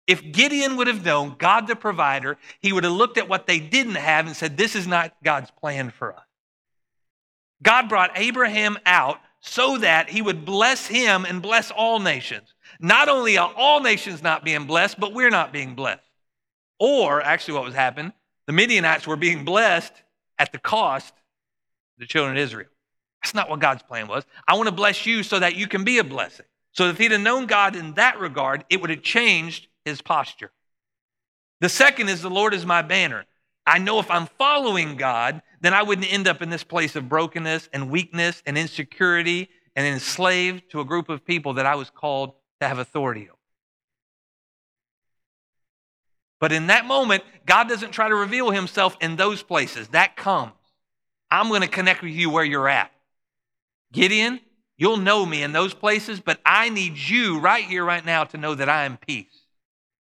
[0.09, 3.61] If Gideon would have known God the provider, he would have looked at what they
[3.61, 6.25] didn't have and said, This is not God's plan for us.
[7.63, 12.55] God brought Abraham out so that he would bless him and bless all nations.
[12.81, 16.03] Not only are all nations not being blessed, but we're not being blessed.
[16.81, 18.13] Or, actually, what was happening,
[18.49, 19.93] the Midianites were being blessed
[20.37, 21.15] at the cost
[22.01, 22.69] the children of Israel.
[23.23, 24.25] That's not what God's plan was.
[24.49, 26.47] I want to bless you so that you can be a blessing.
[26.73, 30.51] So if he'd have known God in that regard, it would have changed his posture.
[31.61, 33.27] The second is the Lord is my banner.
[33.67, 37.09] I know if I'm following God, then I wouldn't end up in this place of
[37.09, 41.91] brokenness and weakness and insecurity and enslaved to a group of people that I was
[41.91, 43.37] called to have authority over.
[46.41, 49.89] But in that moment, God doesn't try to reveal himself in those places.
[49.89, 50.53] That comes.
[51.31, 52.91] I'm going to connect with you where you're at.
[53.93, 54.41] Gideon,
[54.77, 58.37] you'll know me in those places, but I need you right here, right now to
[58.37, 59.41] know that I am peace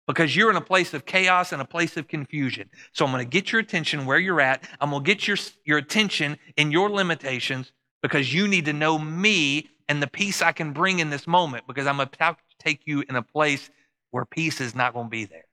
[0.06, 2.68] because you're in a place of chaos and a place of confusion.
[2.92, 4.64] So I'm going to get your attention where you're at.
[4.80, 7.70] I'm going to get your, your attention in your limitations
[8.02, 11.66] because you need to know me and the peace I can bring in this moment
[11.68, 13.70] because I'm about to take you in a place
[14.10, 15.46] where peace is not going to be there.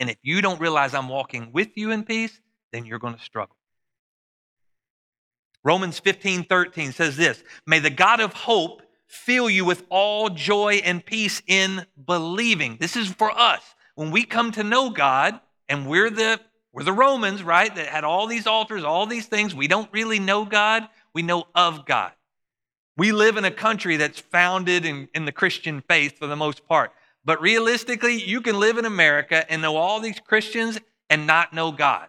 [0.00, 2.40] And if you don't realize I'm walking with you in peace,
[2.72, 3.57] then you're going to struggle.
[5.64, 10.74] Romans 15 13 says this May the God of hope fill you with all joy
[10.84, 12.76] and peace in believing.
[12.80, 13.62] This is for us.
[13.94, 16.40] When we come to know God, and we're the
[16.72, 17.74] we're the Romans, right?
[17.74, 19.54] That had all these altars, all these things.
[19.54, 22.12] We don't really know God, we know of God.
[22.96, 26.66] We live in a country that's founded in, in the Christian faith for the most
[26.66, 26.92] part.
[27.24, 31.72] But realistically, you can live in America and know all these Christians and not know
[31.72, 32.08] God.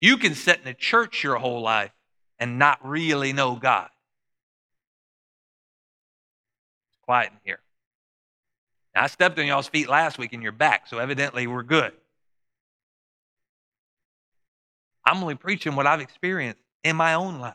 [0.00, 1.90] You can sit in a church your whole life
[2.38, 3.88] and not really know God.
[6.92, 7.60] It's quiet in here.
[8.94, 11.92] Now, I stepped on y'all's feet last week in you're back, so evidently we're good.
[15.04, 17.54] I'm only preaching what I've experienced in my own life.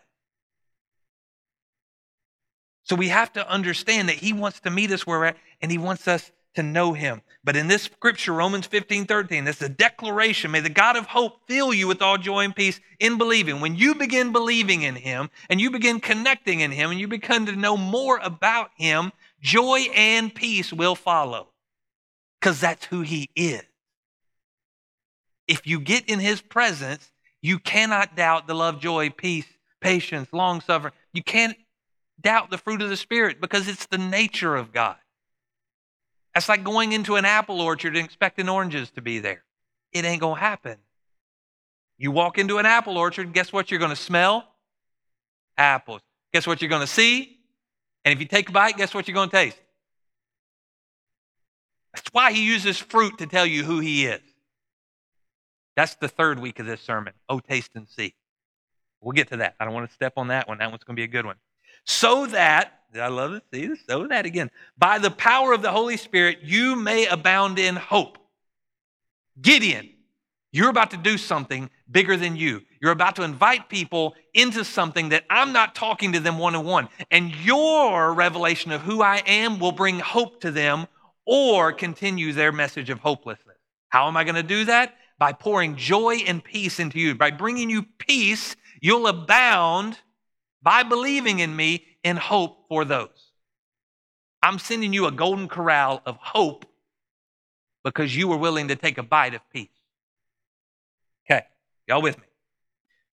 [2.84, 5.72] So we have to understand that He wants to meet us where we're at, and
[5.72, 7.22] He wants us to know him.
[7.44, 10.52] But in this scripture, Romans 15, 13, this is a declaration.
[10.52, 13.60] May the God of hope fill you with all joy and peace in believing.
[13.60, 17.46] When you begin believing in him and you begin connecting in him and you begin
[17.48, 19.12] to know more about him,
[19.42, 21.50] joy and peace will follow
[22.40, 23.64] because that's who he is.
[25.48, 27.12] If you get in his presence,
[27.42, 29.46] you cannot doubt the love, joy, peace,
[29.82, 30.94] patience, long suffering.
[31.12, 31.58] You can't
[32.22, 34.96] doubt the fruit of the Spirit because it's the nature of God.
[36.34, 39.44] That's like going into an apple orchard and expecting oranges to be there.
[39.92, 40.78] It ain't going to happen.
[41.98, 44.46] You walk into an apple orchard, guess what you're going to smell?
[45.58, 46.02] Apples.
[46.34, 47.38] Guess what you're going to see?
[48.04, 49.58] And if you take a bite, guess what you're going to taste?
[51.94, 54.22] That's why he uses fruit to tell you who he is.
[55.76, 57.14] That's the third week of this sermon.
[57.30, 58.16] Oh, taste and see.
[59.00, 59.56] We'll get to that.
[59.60, 60.58] I don't want to step on that one.
[60.58, 61.36] That one's going to be a good one.
[61.86, 63.44] So that I love it?
[63.54, 63.80] See, this.
[63.88, 64.52] so that again.
[64.78, 68.18] By the power of the Holy Spirit, you may abound in hope.
[69.42, 69.90] Gideon,
[70.52, 72.62] you're about to do something bigger than you.
[72.82, 76.66] You're about to invite people into something that I'm not talking to them one on
[76.66, 76.90] one.
[77.10, 80.88] And your revelation of who I am will bring hope to them
[81.26, 83.58] or continue their message of hopelessness.
[83.90, 84.96] How am I going to do that?
[85.18, 87.16] By pouring joy and peace into you.
[87.16, 89.98] By bringing you peace, you'll abound
[90.62, 93.32] by believing in me in hope for those.
[94.42, 96.66] I'm sending you a golden corral of hope
[97.84, 99.70] because you were willing to take a bite of peace.
[101.26, 101.44] Okay,
[101.88, 102.24] y'all with me?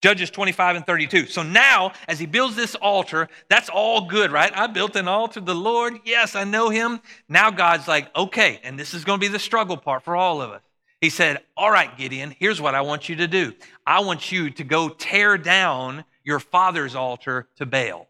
[0.01, 1.27] Judges 25 and 32.
[1.27, 4.51] So now, as he builds this altar, that's all good, right?
[4.55, 5.99] I built an altar to the Lord.
[6.05, 7.01] Yes, I know him.
[7.29, 10.41] Now God's like, okay, and this is going to be the struggle part for all
[10.41, 10.61] of us.
[11.01, 13.53] He said, All right, Gideon, here's what I want you to do.
[13.85, 18.07] I want you to go tear down your father's altar to Baal.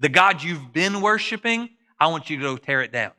[0.00, 3.12] The God you've been worshiping, I want you to go tear it down.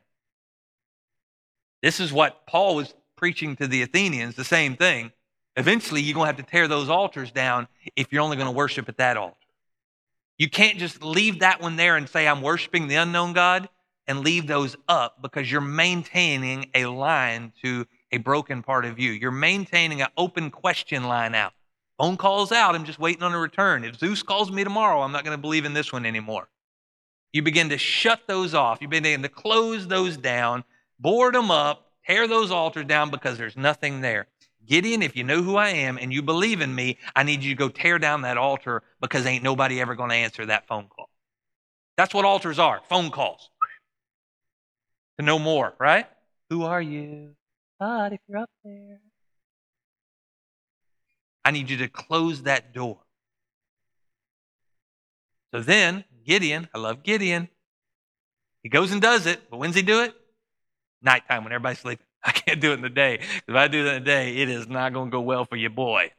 [1.82, 5.12] This is what Paul was preaching to the Athenians, the same thing.
[5.56, 8.52] Eventually, you're going to have to tear those altars down if you're only going to
[8.52, 9.36] worship at that altar.
[10.38, 13.68] You can't just leave that one there and say, I'm worshiping the unknown God
[14.06, 19.10] and leave those up because you're maintaining a line to a broken part of you.
[19.10, 21.52] You're maintaining an open question line out.
[21.98, 23.84] Phone calls out, I'm just waiting on a return.
[23.84, 26.48] If Zeus calls me tomorrow, I'm not going to believe in this one anymore.
[27.32, 28.80] You begin to shut those off.
[28.80, 30.64] You begin to close those down,
[30.98, 34.26] board them up, tear those altars down because there's nothing there.
[34.66, 37.54] Gideon, if you know who I am and you believe in me, I need you
[37.54, 40.88] to go tear down that altar because ain't nobody ever going to answer that phone
[40.88, 41.08] call.
[41.96, 43.50] That's what altars are phone calls.
[45.18, 46.06] To know more, right?
[46.50, 47.30] Who are you?
[47.80, 49.00] God, if you're up there.
[51.44, 52.98] I need you to close that door.
[55.52, 57.48] So then, Gideon, I love Gideon.
[58.62, 60.14] He goes and does it, but when's he do it?
[61.02, 62.06] Nighttime when everybody's sleeping.
[62.22, 63.18] I can't do it in the day.
[63.48, 65.56] If I do that in the day, it is not going to go well for
[65.56, 66.12] your boy.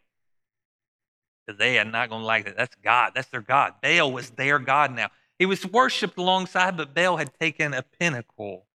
[1.48, 2.58] Because they are not going to like that.
[2.58, 3.14] That's God.
[3.16, 3.76] That's their God.
[3.82, 5.08] Baal was their God now.
[5.40, 8.66] He was worshiped alongside, but Baal had taken a pinnacle.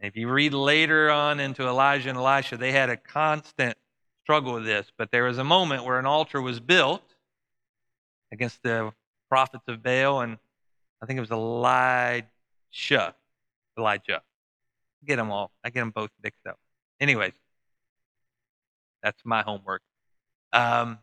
[0.00, 3.78] If you read later on into Elijah and Elisha, they had a constant
[4.22, 7.02] struggle with this, but there was a moment where an altar was built
[8.30, 8.92] against the
[9.28, 10.38] prophets of Baal, and
[11.02, 13.14] I think it was Elijah.
[13.78, 14.22] Elijah.
[15.02, 15.52] I get them all.
[15.64, 16.58] I get them both mixed up.
[17.00, 17.34] Anyways,
[19.02, 19.82] that's my homework.
[20.52, 20.98] Um,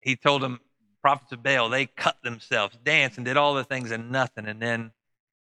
[0.00, 0.60] he told them,
[1.00, 4.46] prophets of Baal, they cut themselves, danced, and did all the things and nothing.
[4.46, 4.90] And then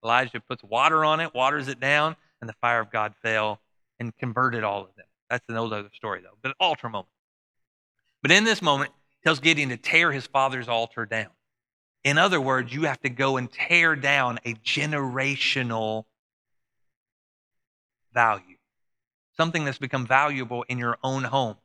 [0.04, 3.60] Elijah puts water on it, waters it down, and the fire of God fell
[4.00, 5.06] and converted all of them.
[5.30, 7.10] That's an old other story, though, but an altar moment.
[8.22, 8.92] But in this moment,
[9.24, 11.30] tells Gideon to tear his father's altar down.
[12.04, 16.06] In other words, you have to go and tear down a generational
[18.14, 18.58] value,
[19.36, 21.58] something that's become valuable in your own home.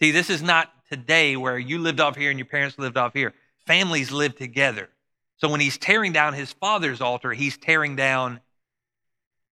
[0.00, 3.12] See, this is not today where you lived off here and your parents lived off
[3.14, 3.34] here.
[3.66, 4.88] Families live together.
[5.36, 8.40] So when he's tearing down his father's altar, he's tearing down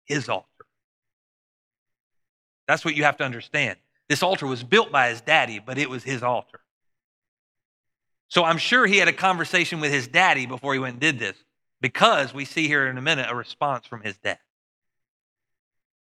[0.04, 0.46] his altar.
[2.66, 3.78] That's what you have to understand.
[4.08, 6.60] This altar was built by his daddy, but it was his altar.
[8.28, 11.18] So I'm sure he had a conversation with his daddy before he went and did
[11.18, 11.36] this,
[11.80, 14.38] because we see here in a minute a response from his dad.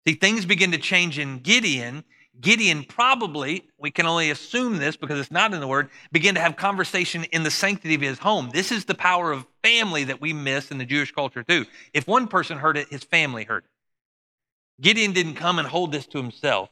[0.08, 2.04] See, things begin to change in Gideon.
[2.42, 6.42] Gideon probably, we can only assume this because it's not in the word, began to
[6.42, 8.50] have conversation in the sanctity of his home.
[8.52, 11.66] This is the power of family that we miss in the Jewish culture too.
[11.94, 13.70] If one person heard it, his family heard it.
[14.82, 16.70] Gideon didn't come and hold this to himself.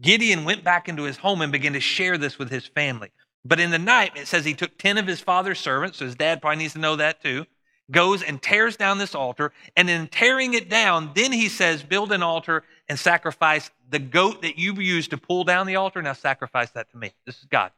[0.00, 3.10] Gideon went back into his home and began to share this with his family.
[3.44, 6.14] But in the night, it says he took 10 of his father's servants, so his
[6.14, 7.46] dad probably needs to know that too,
[7.90, 9.52] goes and tears down this altar.
[9.76, 14.42] And in tearing it down, then he says, build an altar and sacrifice the goat
[14.42, 16.00] that you used to pull down the altar.
[16.00, 17.12] Now sacrifice that to me.
[17.26, 17.72] This is God.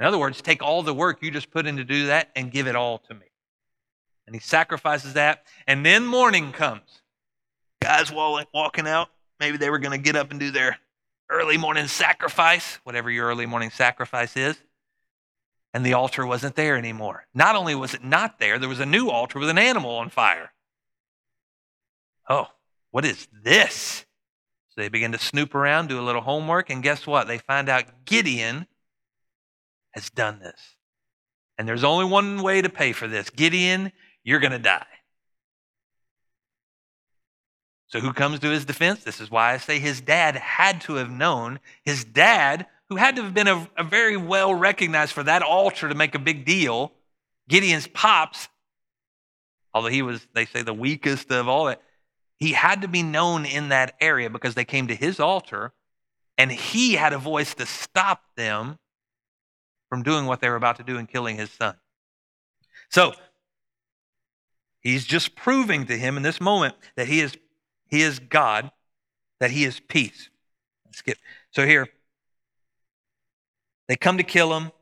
[0.00, 2.50] In other words, take all the work you just put in to do that and
[2.50, 3.26] give it all to me.
[4.26, 5.44] And he sacrifices that.
[5.66, 7.02] And then morning comes.
[7.80, 9.08] Guys walking out,
[9.38, 10.78] maybe they were going to get up and do their
[11.32, 14.56] early morning sacrifice, whatever your early morning sacrifice is.
[15.74, 17.26] And the altar wasn't there anymore.
[17.34, 20.10] Not only was it not there, there was a new altar with an animal on
[20.10, 20.52] fire.
[22.28, 22.48] Oh,
[22.90, 24.04] what is this?
[24.68, 27.26] So they begin to snoop around, do a little homework, and guess what?
[27.26, 28.66] They find out Gideon
[29.92, 30.76] has done this.
[31.58, 33.92] And there's only one way to pay for this Gideon,
[34.24, 34.86] you're going to die.
[37.92, 39.04] So, who comes to his defense?
[39.04, 41.60] This is why I say his dad had to have known.
[41.84, 45.90] His dad, who had to have been a, a very well recognized for that altar
[45.90, 46.92] to make a big deal,
[47.50, 48.48] Gideon's pops,
[49.74, 51.74] although he was, they say, the weakest of all
[52.38, 55.72] he had to be known in that area because they came to his altar
[56.38, 58.78] and he had a voice to stop them
[59.90, 61.76] from doing what they were about to do and killing his son.
[62.88, 63.12] So,
[64.80, 67.36] he's just proving to him in this moment that he is
[67.92, 68.70] he is God,
[69.38, 70.30] that He is peace.
[70.92, 71.18] Skip.
[71.50, 71.86] So here,
[73.86, 74.72] they come to kill him.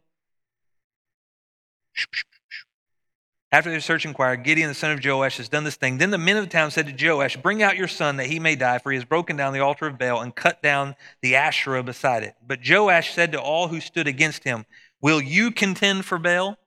[3.50, 5.98] After their search inquired, Gideon the son of Joash has done this thing.
[5.98, 8.38] Then the men of the town said to Joash, Bring out your son that he
[8.38, 11.34] may die, for he has broken down the altar of Baal and cut down the
[11.34, 12.36] Asherah beside it.
[12.46, 14.66] But Joash said to all who stood against him,
[15.00, 16.58] Will you contend for Baal?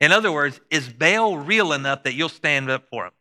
[0.00, 3.12] In other words, is Baal real enough that you'll stand up for him?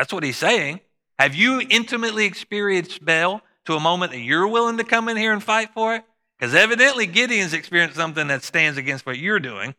[0.00, 0.80] That's what he's saying.
[1.18, 5.34] Have you intimately experienced Baal to a moment that you're willing to come in here
[5.34, 6.04] and fight for it?
[6.38, 9.74] Because evidently Gideon's experienced something that stands against what you're doing.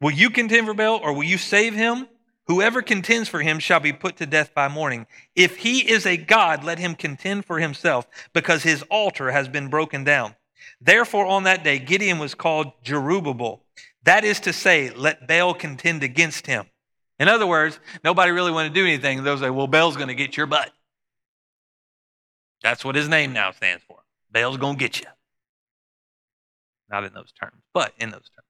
[0.00, 2.06] Will you contend for Baal or will you save him?
[2.46, 5.08] Whoever contends for him shall be put to death by morning.
[5.34, 9.66] If he is a God, let him contend for himself, because his altar has been
[9.66, 10.36] broken down.
[10.80, 13.62] Therefore, on that day, Gideon was called Jerubbaal.
[14.04, 16.66] That is to say, let Baal contend against him.
[17.18, 19.24] In other words, nobody really wanted to do anything.
[19.24, 20.70] They'll say, well, Baal's going to get your butt.
[22.62, 23.98] That's what his name now stands for.
[24.30, 25.06] Baal's going to get you.
[26.90, 28.46] Not in those terms, but in those terms.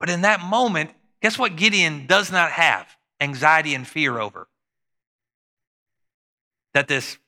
[0.00, 0.90] But in that moment,
[1.22, 2.86] guess what Gideon does not have
[3.20, 4.48] anxiety and fear over?
[6.72, 7.18] That this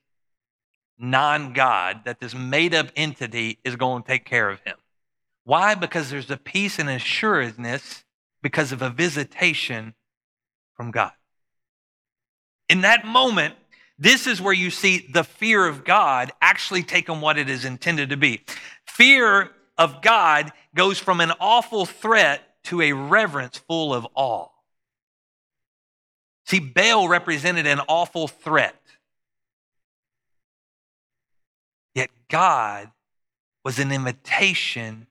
[0.99, 4.77] non God, that this made up entity is going to take care of him.
[5.45, 5.75] Why?
[5.75, 8.05] Because there's a peace and assuredness
[8.43, 9.95] because of a visitation
[10.75, 11.13] from God.
[12.69, 13.55] In that moment,
[13.99, 17.65] this is where you see the fear of God actually take on what it is
[17.65, 18.43] intended to be.
[18.87, 24.49] Fear of God goes from an awful threat to a reverence full of awe.
[26.47, 28.81] See, Baal represented an awful threat.
[31.95, 32.91] Yet God
[33.65, 35.07] was an invitation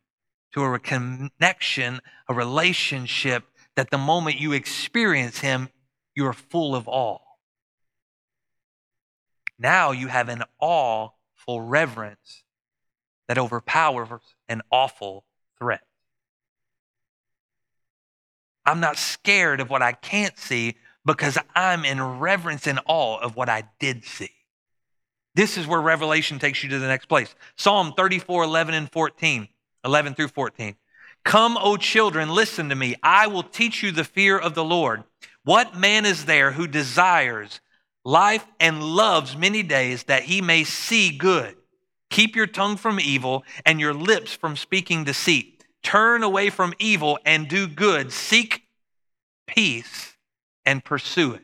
[0.55, 1.99] to a connection,
[2.29, 3.43] a relationship
[3.75, 5.67] that the moment you experience Him,
[6.15, 7.19] you're full of awe.
[9.59, 12.43] Now you have an awful reverence
[13.27, 15.25] that overpowers an awful
[15.59, 15.81] threat.
[18.65, 20.75] I'm not scared of what I can't see
[21.05, 24.31] because I'm in reverence and awe of what I did see.
[25.35, 27.35] This is where Revelation takes you to the next place.
[27.57, 29.49] Psalm 34, 11 and 14,
[29.85, 30.75] 11 through 14.
[31.23, 32.95] Come, O children, listen to me.
[33.01, 35.03] I will teach you the fear of the Lord.
[35.43, 37.61] What man is there who desires
[38.03, 41.55] life and loves many days that he may see good?
[42.09, 45.63] Keep your tongue from evil and your lips from speaking deceit.
[45.83, 48.11] Turn away from evil and do good.
[48.11, 48.63] Seek
[49.47, 50.15] peace
[50.65, 51.41] and pursue it.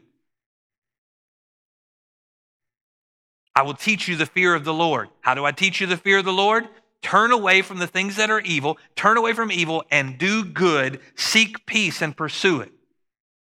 [3.56, 5.10] I will teach you the fear of the Lord.
[5.22, 6.68] How do I teach you the fear of the Lord?
[7.02, 11.00] Turn away from the things that are evil, turn away from evil and do good,
[11.16, 12.72] seek peace and pursue it.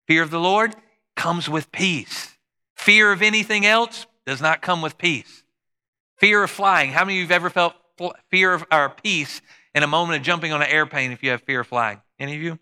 [0.07, 0.75] Fear of the Lord
[1.15, 2.37] comes with peace.
[2.75, 5.43] Fear of anything else does not come with peace.
[6.17, 6.91] Fear of flying.
[6.91, 7.75] How many of you have ever felt
[8.29, 9.41] fear of or peace
[9.75, 12.01] in a moment of jumping on an airplane if you have fear of flying?
[12.19, 12.59] Any of you?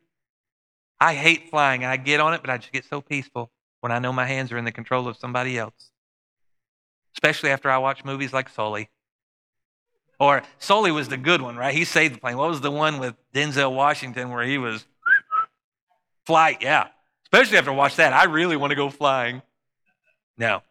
[1.00, 1.86] I hate flying.
[1.86, 4.52] I get on it, but I just get so peaceful when I know my hands
[4.52, 5.92] are in the control of somebody else.
[7.16, 8.90] Especially after I watch movies like Sully.
[10.20, 11.74] Or Sully was the good one, right?
[11.74, 12.38] He saved the plane.
[12.38, 14.86] What was the one with Denzel Washington where he was
[16.26, 16.62] flight?
[16.62, 16.88] Yeah.
[17.32, 19.42] Especially after I watch that, I really want to go flying.
[20.38, 20.62] No.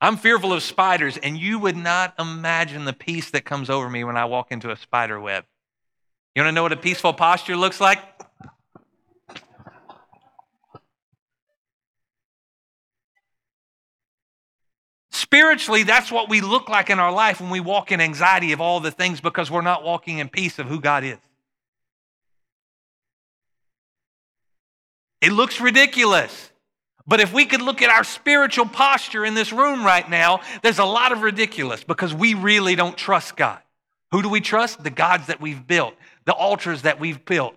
[0.00, 4.02] I'm fearful of spiders, and you would not imagine the peace that comes over me
[4.02, 5.44] when I walk into a spider web.
[6.34, 7.98] You want to know what a peaceful posture looks like?
[15.30, 18.60] Spiritually, that's what we look like in our life when we walk in anxiety of
[18.60, 21.18] all the things because we're not walking in peace of who God is.
[25.20, 26.50] It looks ridiculous.
[27.06, 30.80] But if we could look at our spiritual posture in this room right now, there's
[30.80, 33.60] a lot of ridiculous because we really don't trust God.
[34.10, 34.82] Who do we trust?
[34.82, 37.54] The gods that we've built, the altars that we've built.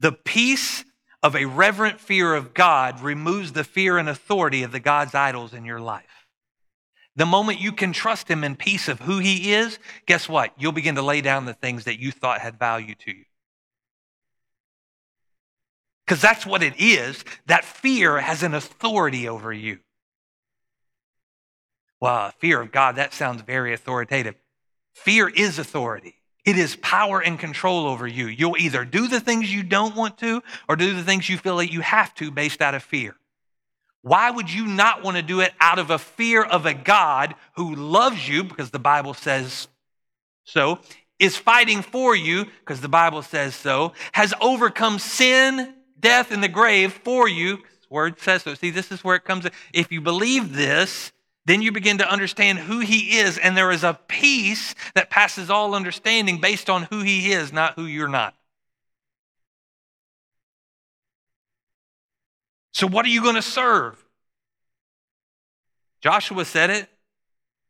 [0.00, 0.84] The peace
[1.24, 5.54] of a reverent fear of God removes the fear and authority of the God's idols
[5.54, 6.26] in your life.
[7.16, 10.52] The moment you can trust Him in peace of who He is, guess what?
[10.58, 13.24] You'll begin to lay down the things that you thought had value to you.
[16.04, 17.24] Because that's what it is.
[17.46, 19.78] That fear has an authority over you.
[22.02, 24.34] Well, fear of God, that sounds very authoritative.
[24.92, 26.16] Fear is authority.
[26.44, 28.26] It is power and control over you.
[28.26, 31.56] You'll either do the things you don't want to or do the things you feel
[31.56, 33.16] that you have to based out of fear.
[34.02, 37.34] Why would you not want to do it out of a fear of a God
[37.56, 39.68] who loves you, because the Bible says
[40.44, 40.80] so,
[41.18, 46.48] is fighting for you, because the Bible says so, has overcome sin, death, and the
[46.48, 47.60] grave for you?
[47.88, 48.52] Word says so.
[48.52, 49.46] See, this is where it comes.
[49.72, 51.12] If you believe this,
[51.46, 55.50] then you begin to understand who he is, and there is a peace that passes
[55.50, 58.34] all understanding based on who he is, not who you're not.
[62.72, 64.02] So, what are you going to serve?
[66.00, 66.88] Joshua said it.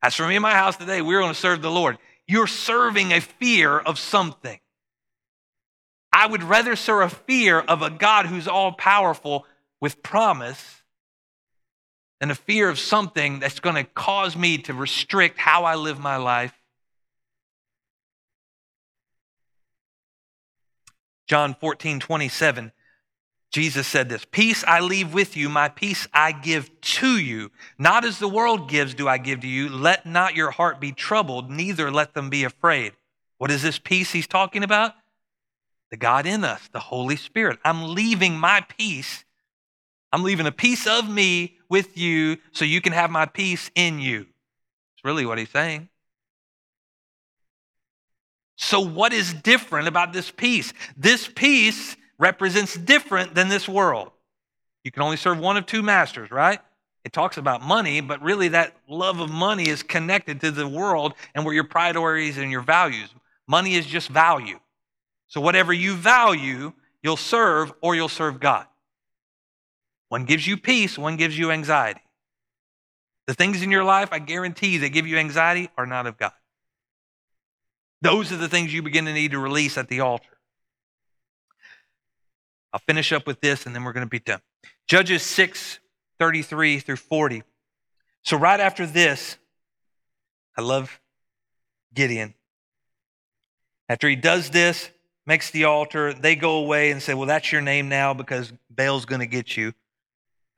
[0.03, 1.99] As for me and my house today, we're going to serve the Lord.
[2.27, 4.61] You're serving a fear of something.
[6.13, 9.47] I would rather serve a fear of a God who's all powerful
[9.81, 10.83] with promise
[12.21, 15.99] and a fear of something that's going to cause me to restrict how I live
[15.99, 16.55] my life.
[21.27, 22.73] John 14, 27,
[23.51, 27.51] Jesus said this Peace I leave with you, my peace I give to you.
[27.79, 29.69] Not as the world gives, do I give to you.
[29.69, 32.93] Let not your heart be troubled, neither let them be afraid.
[33.39, 34.93] What is this peace he's talking about?
[35.91, 37.59] The God in us, the Holy Spirit.
[37.65, 39.25] I'm leaving my peace.
[40.13, 43.99] I'm leaving a piece of me with you so you can have my peace in
[43.99, 44.21] you.
[44.21, 45.89] It's really what he's saying.
[48.55, 50.73] So, what is different about this peace?
[50.97, 54.13] This peace represents different than this world.
[54.85, 56.61] You can only serve one of two masters, right?
[57.05, 61.15] It talks about money, but really that love of money is connected to the world
[61.35, 63.09] and where your priorities and your values.
[63.49, 64.61] Money is just value.
[65.27, 66.73] So, whatever you value,
[67.03, 68.69] you'll serve or you'll serve God.
[70.15, 72.01] One gives you peace, one gives you anxiety.
[73.27, 76.31] The things in your life, I guarantee, that give you anxiety are not of God.
[78.01, 80.39] Those are the things you begin to need to release at the altar.
[82.73, 84.39] I'll finish up with this and then we're going to be done.
[84.87, 85.81] Judges 6
[86.21, 87.43] 33 through 40.
[88.23, 89.37] So, right after this,
[90.57, 91.01] I love
[91.93, 92.35] Gideon.
[93.89, 94.93] After he does this,
[95.27, 99.07] makes the altar, they go away and say, Well, that's your name now because Baal's
[99.07, 99.75] going to get you.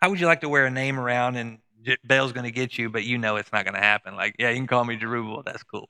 [0.00, 1.58] How would you like to wear a name around and
[2.04, 4.14] Baal's going to get you, but you know it's not going to happen?
[4.16, 5.44] Like, yeah, you can call me Jerubbaal.
[5.44, 5.88] That's cool.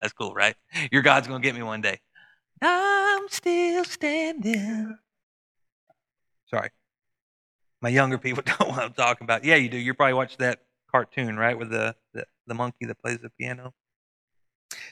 [0.00, 0.54] That's cool, right?
[0.92, 2.00] Your God's going to get me one day.
[2.60, 4.98] I'm still standing.
[6.50, 6.70] Sorry.
[7.80, 9.44] My younger people don't want to I'm about.
[9.44, 9.78] Yeah, you do.
[9.78, 13.74] You probably watched that cartoon, right, with the, the, the monkey that plays the piano.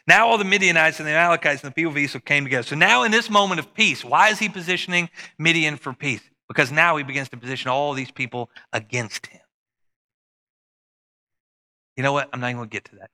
[0.06, 2.62] Now all the Midianites and the Amalekites and the people of Esau came together.
[2.62, 5.08] So now in this moment of peace, why is he positioning
[5.38, 6.20] Midian for peace?
[6.48, 9.40] Because now he begins to position all these people against him.
[11.96, 12.28] You know what?
[12.32, 13.10] I'm not even going to get to that.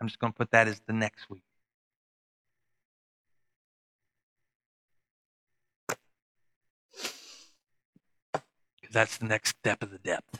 [0.00, 1.42] I'm just going to put that as the next week.
[8.80, 10.38] Because that's the next step of the depth.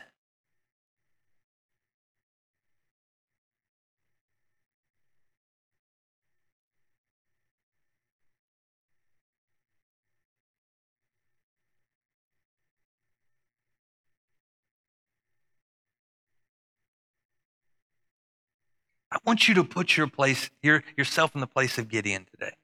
[19.15, 22.55] I want you to put your place, your, yourself in the place of Gideon today,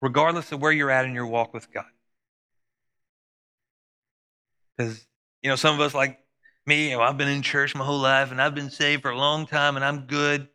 [0.00, 1.84] regardless of where you're at in your walk with God.
[4.76, 5.06] Because,
[5.42, 6.18] you know, some of us, like
[6.64, 9.10] me, you know, I've been in church my whole life and I've been saved for
[9.10, 10.48] a long time and I'm good.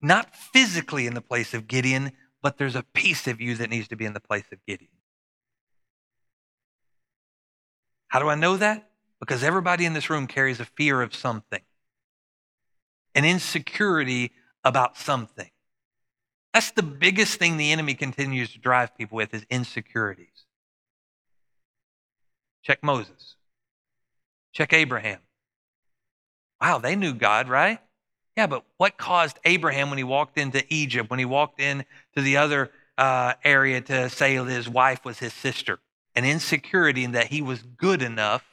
[0.00, 3.88] Not physically in the place of Gideon, but there's a piece of you that needs
[3.88, 4.90] to be in the place of Gideon.
[8.08, 8.90] How do I know that?
[9.18, 11.62] Because everybody in this room carries a fear of something
[13.16, 14.30] an insecurity
[14.62, 15.50] about something.
[16.54, 20.44] That's the biggest thing the enemy continues to drive people with is insecurities.
[22.62, 23.36] Check Moses.
[24.52, 25.20] Check Abraham.
[26.60, 27.78] Wow, they knew God, right?
[28.36, 32.36] Yeah, but what caused Abraham when he walked into Egypt, when he walked into the
[32.36, 35.78] other uh, area to say his wife was his sister?
[36.14, 38.44] An insecurity in that he was good enough,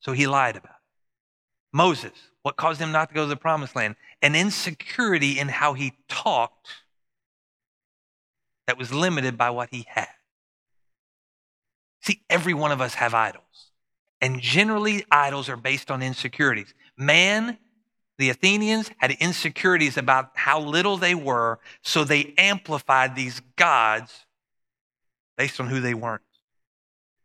[0.00, 0.73] so he lied about it.
[1.74, 2.12] Moses,
[2.42, 3.96] what caused him not to go to the promised land?
[4.22, 6.68] An insecurity in how he talked
[8.68, 10.06] that was limited by what he had.
[12.00, 13.72] See, every one of us have idols.
[14.20, 16.72] And generally, idols are based on insecurities.
[16.96, 17.58] Man,
[18.18, 24.26] the Athenians had insecurities about how little they were, so they amplified these gods
[25.36, 26.22] based on who they weren't.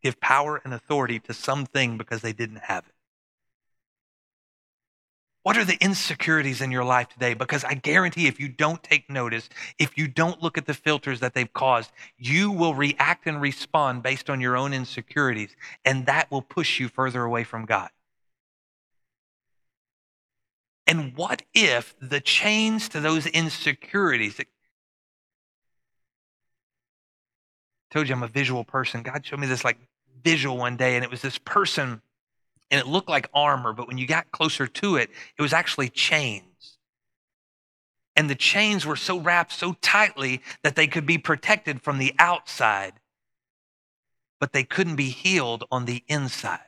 [0.01, 2.93] Give power and authority to something because they didn't have it.
[5.43, 7.33] What are the insecurities in your life today?
[7.33, 11.21] Because I guarantee if you don't take notice, if you don't look at the filters
[11.21, 16.29] that they've caused, you will react and respond based on your own insecurities, and that
[16.29, 17.89] will push you further away from God.
[20.85, 24.39] And what if the chains to those insecurities?
[24.39, 24.45] I
[27.91, 29.03] told you I'm a visual person.
[29.03, 29.77] God showed me this like
[30.21, 32.01] visual one day, and it was this person
[32.71, 35.89] and it looked like armor, but when you got closer to it, it was actually
[35.89, 36.77] chains.
[38.15, 42.13] And the chains were so wrapped so tightly that they could be protected from the
[42.19, 42.93] outside,
[44.39, 46.59] but they couldn't be healed on the inside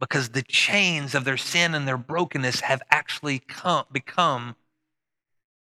[0.00, 4.54] because the chains of their sin and their brokenness have actually come, become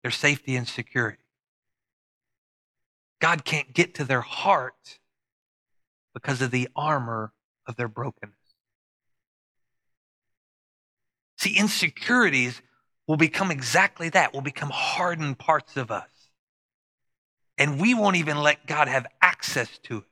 [0.01, 1.23] their safety and security.
[3.19, 4.99] God can't get to their heart
[6.13, 7.33] because of the armor
[7.67, 8.35] of their brokenness.
[11.45, 12.59] See, insecurities
[13.05, 16.09] will become exactly that, will become hardened parts of us.
[17.59, 20.03] And we won't even let God have access to it.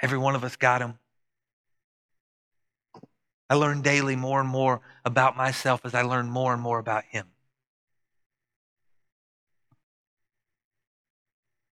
[0.00, 0.98] Every one of us got them.
[3.50, 7.04] I learn daily more and more about myself as I learn more and more about
[7.04, 7.26] Him.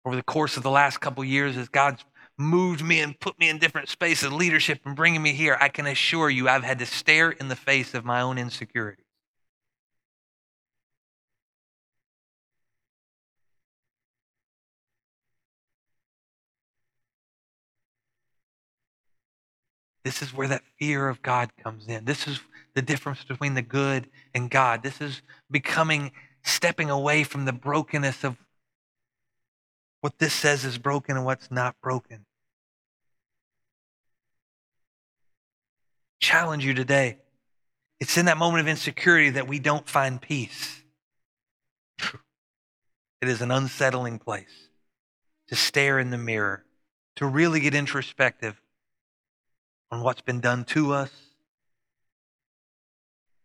[0.04, 2.04] Over the course of the last couple years, as God's
[2.38, 5.88] moved me and put me in different spaces, leadership, and bringing me here, I can
[5.88, 9.06] assure you I've had to stare in the face of my own insecurities.
[20.04, 22.06] This is where that fear of God comes in.
[22.06, 22.40] This is
[22.76, 24.84] the difference between the good and God.
[24.84, 26.12] This is becoming,
[26.44, 28.38] stepping away from the brokenness of
[30.06, 32.28] what this says is broken and what's not broken.
[36.20, 37.18] Challenge you today.
[38.00, 40.84] It's in that moment of insecurity that we don't find peace.
[43.20, 44.70] It is an unsettling place.
[45.48, 46.64] to stare in the mirror,
[47.16, 48.60] to really get introspective
[49.92, 51.12] on what's been done to us,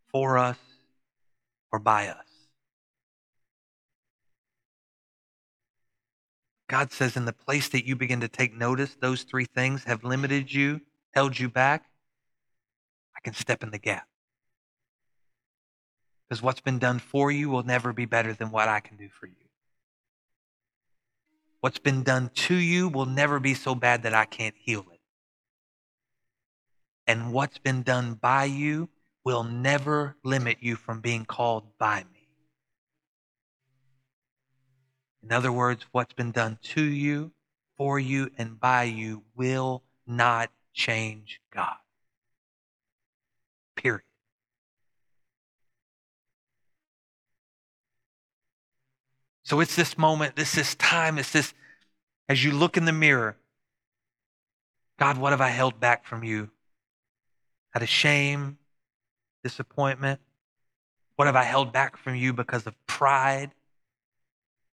[0.09, 0.59] for us,
[1.73, 2.30] or by us.
[6.71, 10.05] God says, in the place that you begin to take notice, those three things have
[10.05, 10.81] limited you,
[11.13, 11.87] held you back.
[13.17, 14.07] I can step in the gap.
[16.29, 19.09] Because what's been done for you will never be better than what I can do
[19.09, 19.35] for you.
[21.59, 25.01] What's been done to you will never be so bad that I can't heal it.
[27.09, 28.91] And what's been done by you
[29.25, 32.20] will never limit you from being called by me.
[35.23, 37.33] In other words, what's been done to you,
[37.77, 41.77] for you, and by you will not change God.
[43.77, 44.03] Period.
[49.45, 51.53] So it's this moment, this this time, it's this
[52.29, 53.37] as you look in the mirror,
[54.99, 56.51] God, what have I held back from you?
[57.75, 58.59] Out of shame,
[59.43, 60.21] disappointment?
[61.17, 63.51] What have I held back from you because of pride?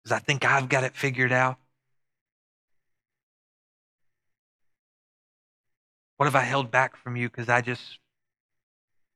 [0.05, 1.57] Because I think I've got it figured out?
[6.17, 7.97] What have I held back from you because I just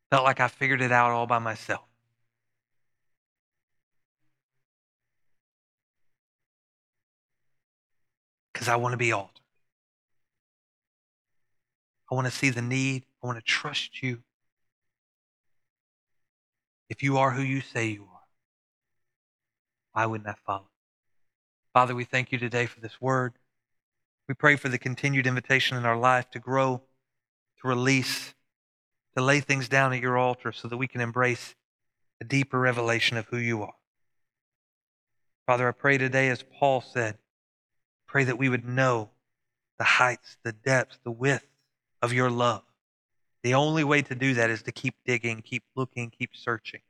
[0.09, 1.85] felt like I figured it out all by myself?
[8.51, 9.41] Because I want to be altered.
[12.11, 13.03] I want to see the need.
[13.23, 14.23] I want to trust you.
[16.89, 18.23] If you are who you say you are,
[19.93, 20.68] why wouldn't I follow?
[21.73, 23.33] Father, we thank you today for this word.
[24.27, 26.81] We pray for the continued invitation in our life to grow,
[27.61, 28.33] to release,
[29.15, 31.55] to lay things down at your altar so that we can embrace
[32.21, 33.75] a deeper revelation of who you are.
[35.45, 37.17] Father, I pray today, as Paul said,
[38.07, 39.11] pray that we would know
[39.77, 41.45] the heights, the depths, the width
[42.01, 42.63] of your love.
[43.43, 46.81] The only way to do that is to keep digging, keep looking, keep searching.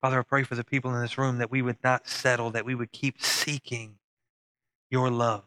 [0.00, 2.64] Father, I pray for the people in this room that we would not settle, that
[2.64, 3.96] we would keep seeking
[4.90, 5.44] your love.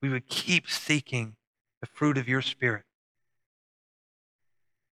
[0.00, 1.36] We would keep seeking
[1.80, 2.84] the fruit of your spirit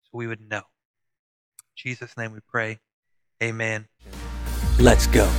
[0.03, 0.57] so we would know.
[0.57, 2.79] In Jesus' name we pray.
[3.43, 3.87] Amen.
[4.79, 5.29] Let's go.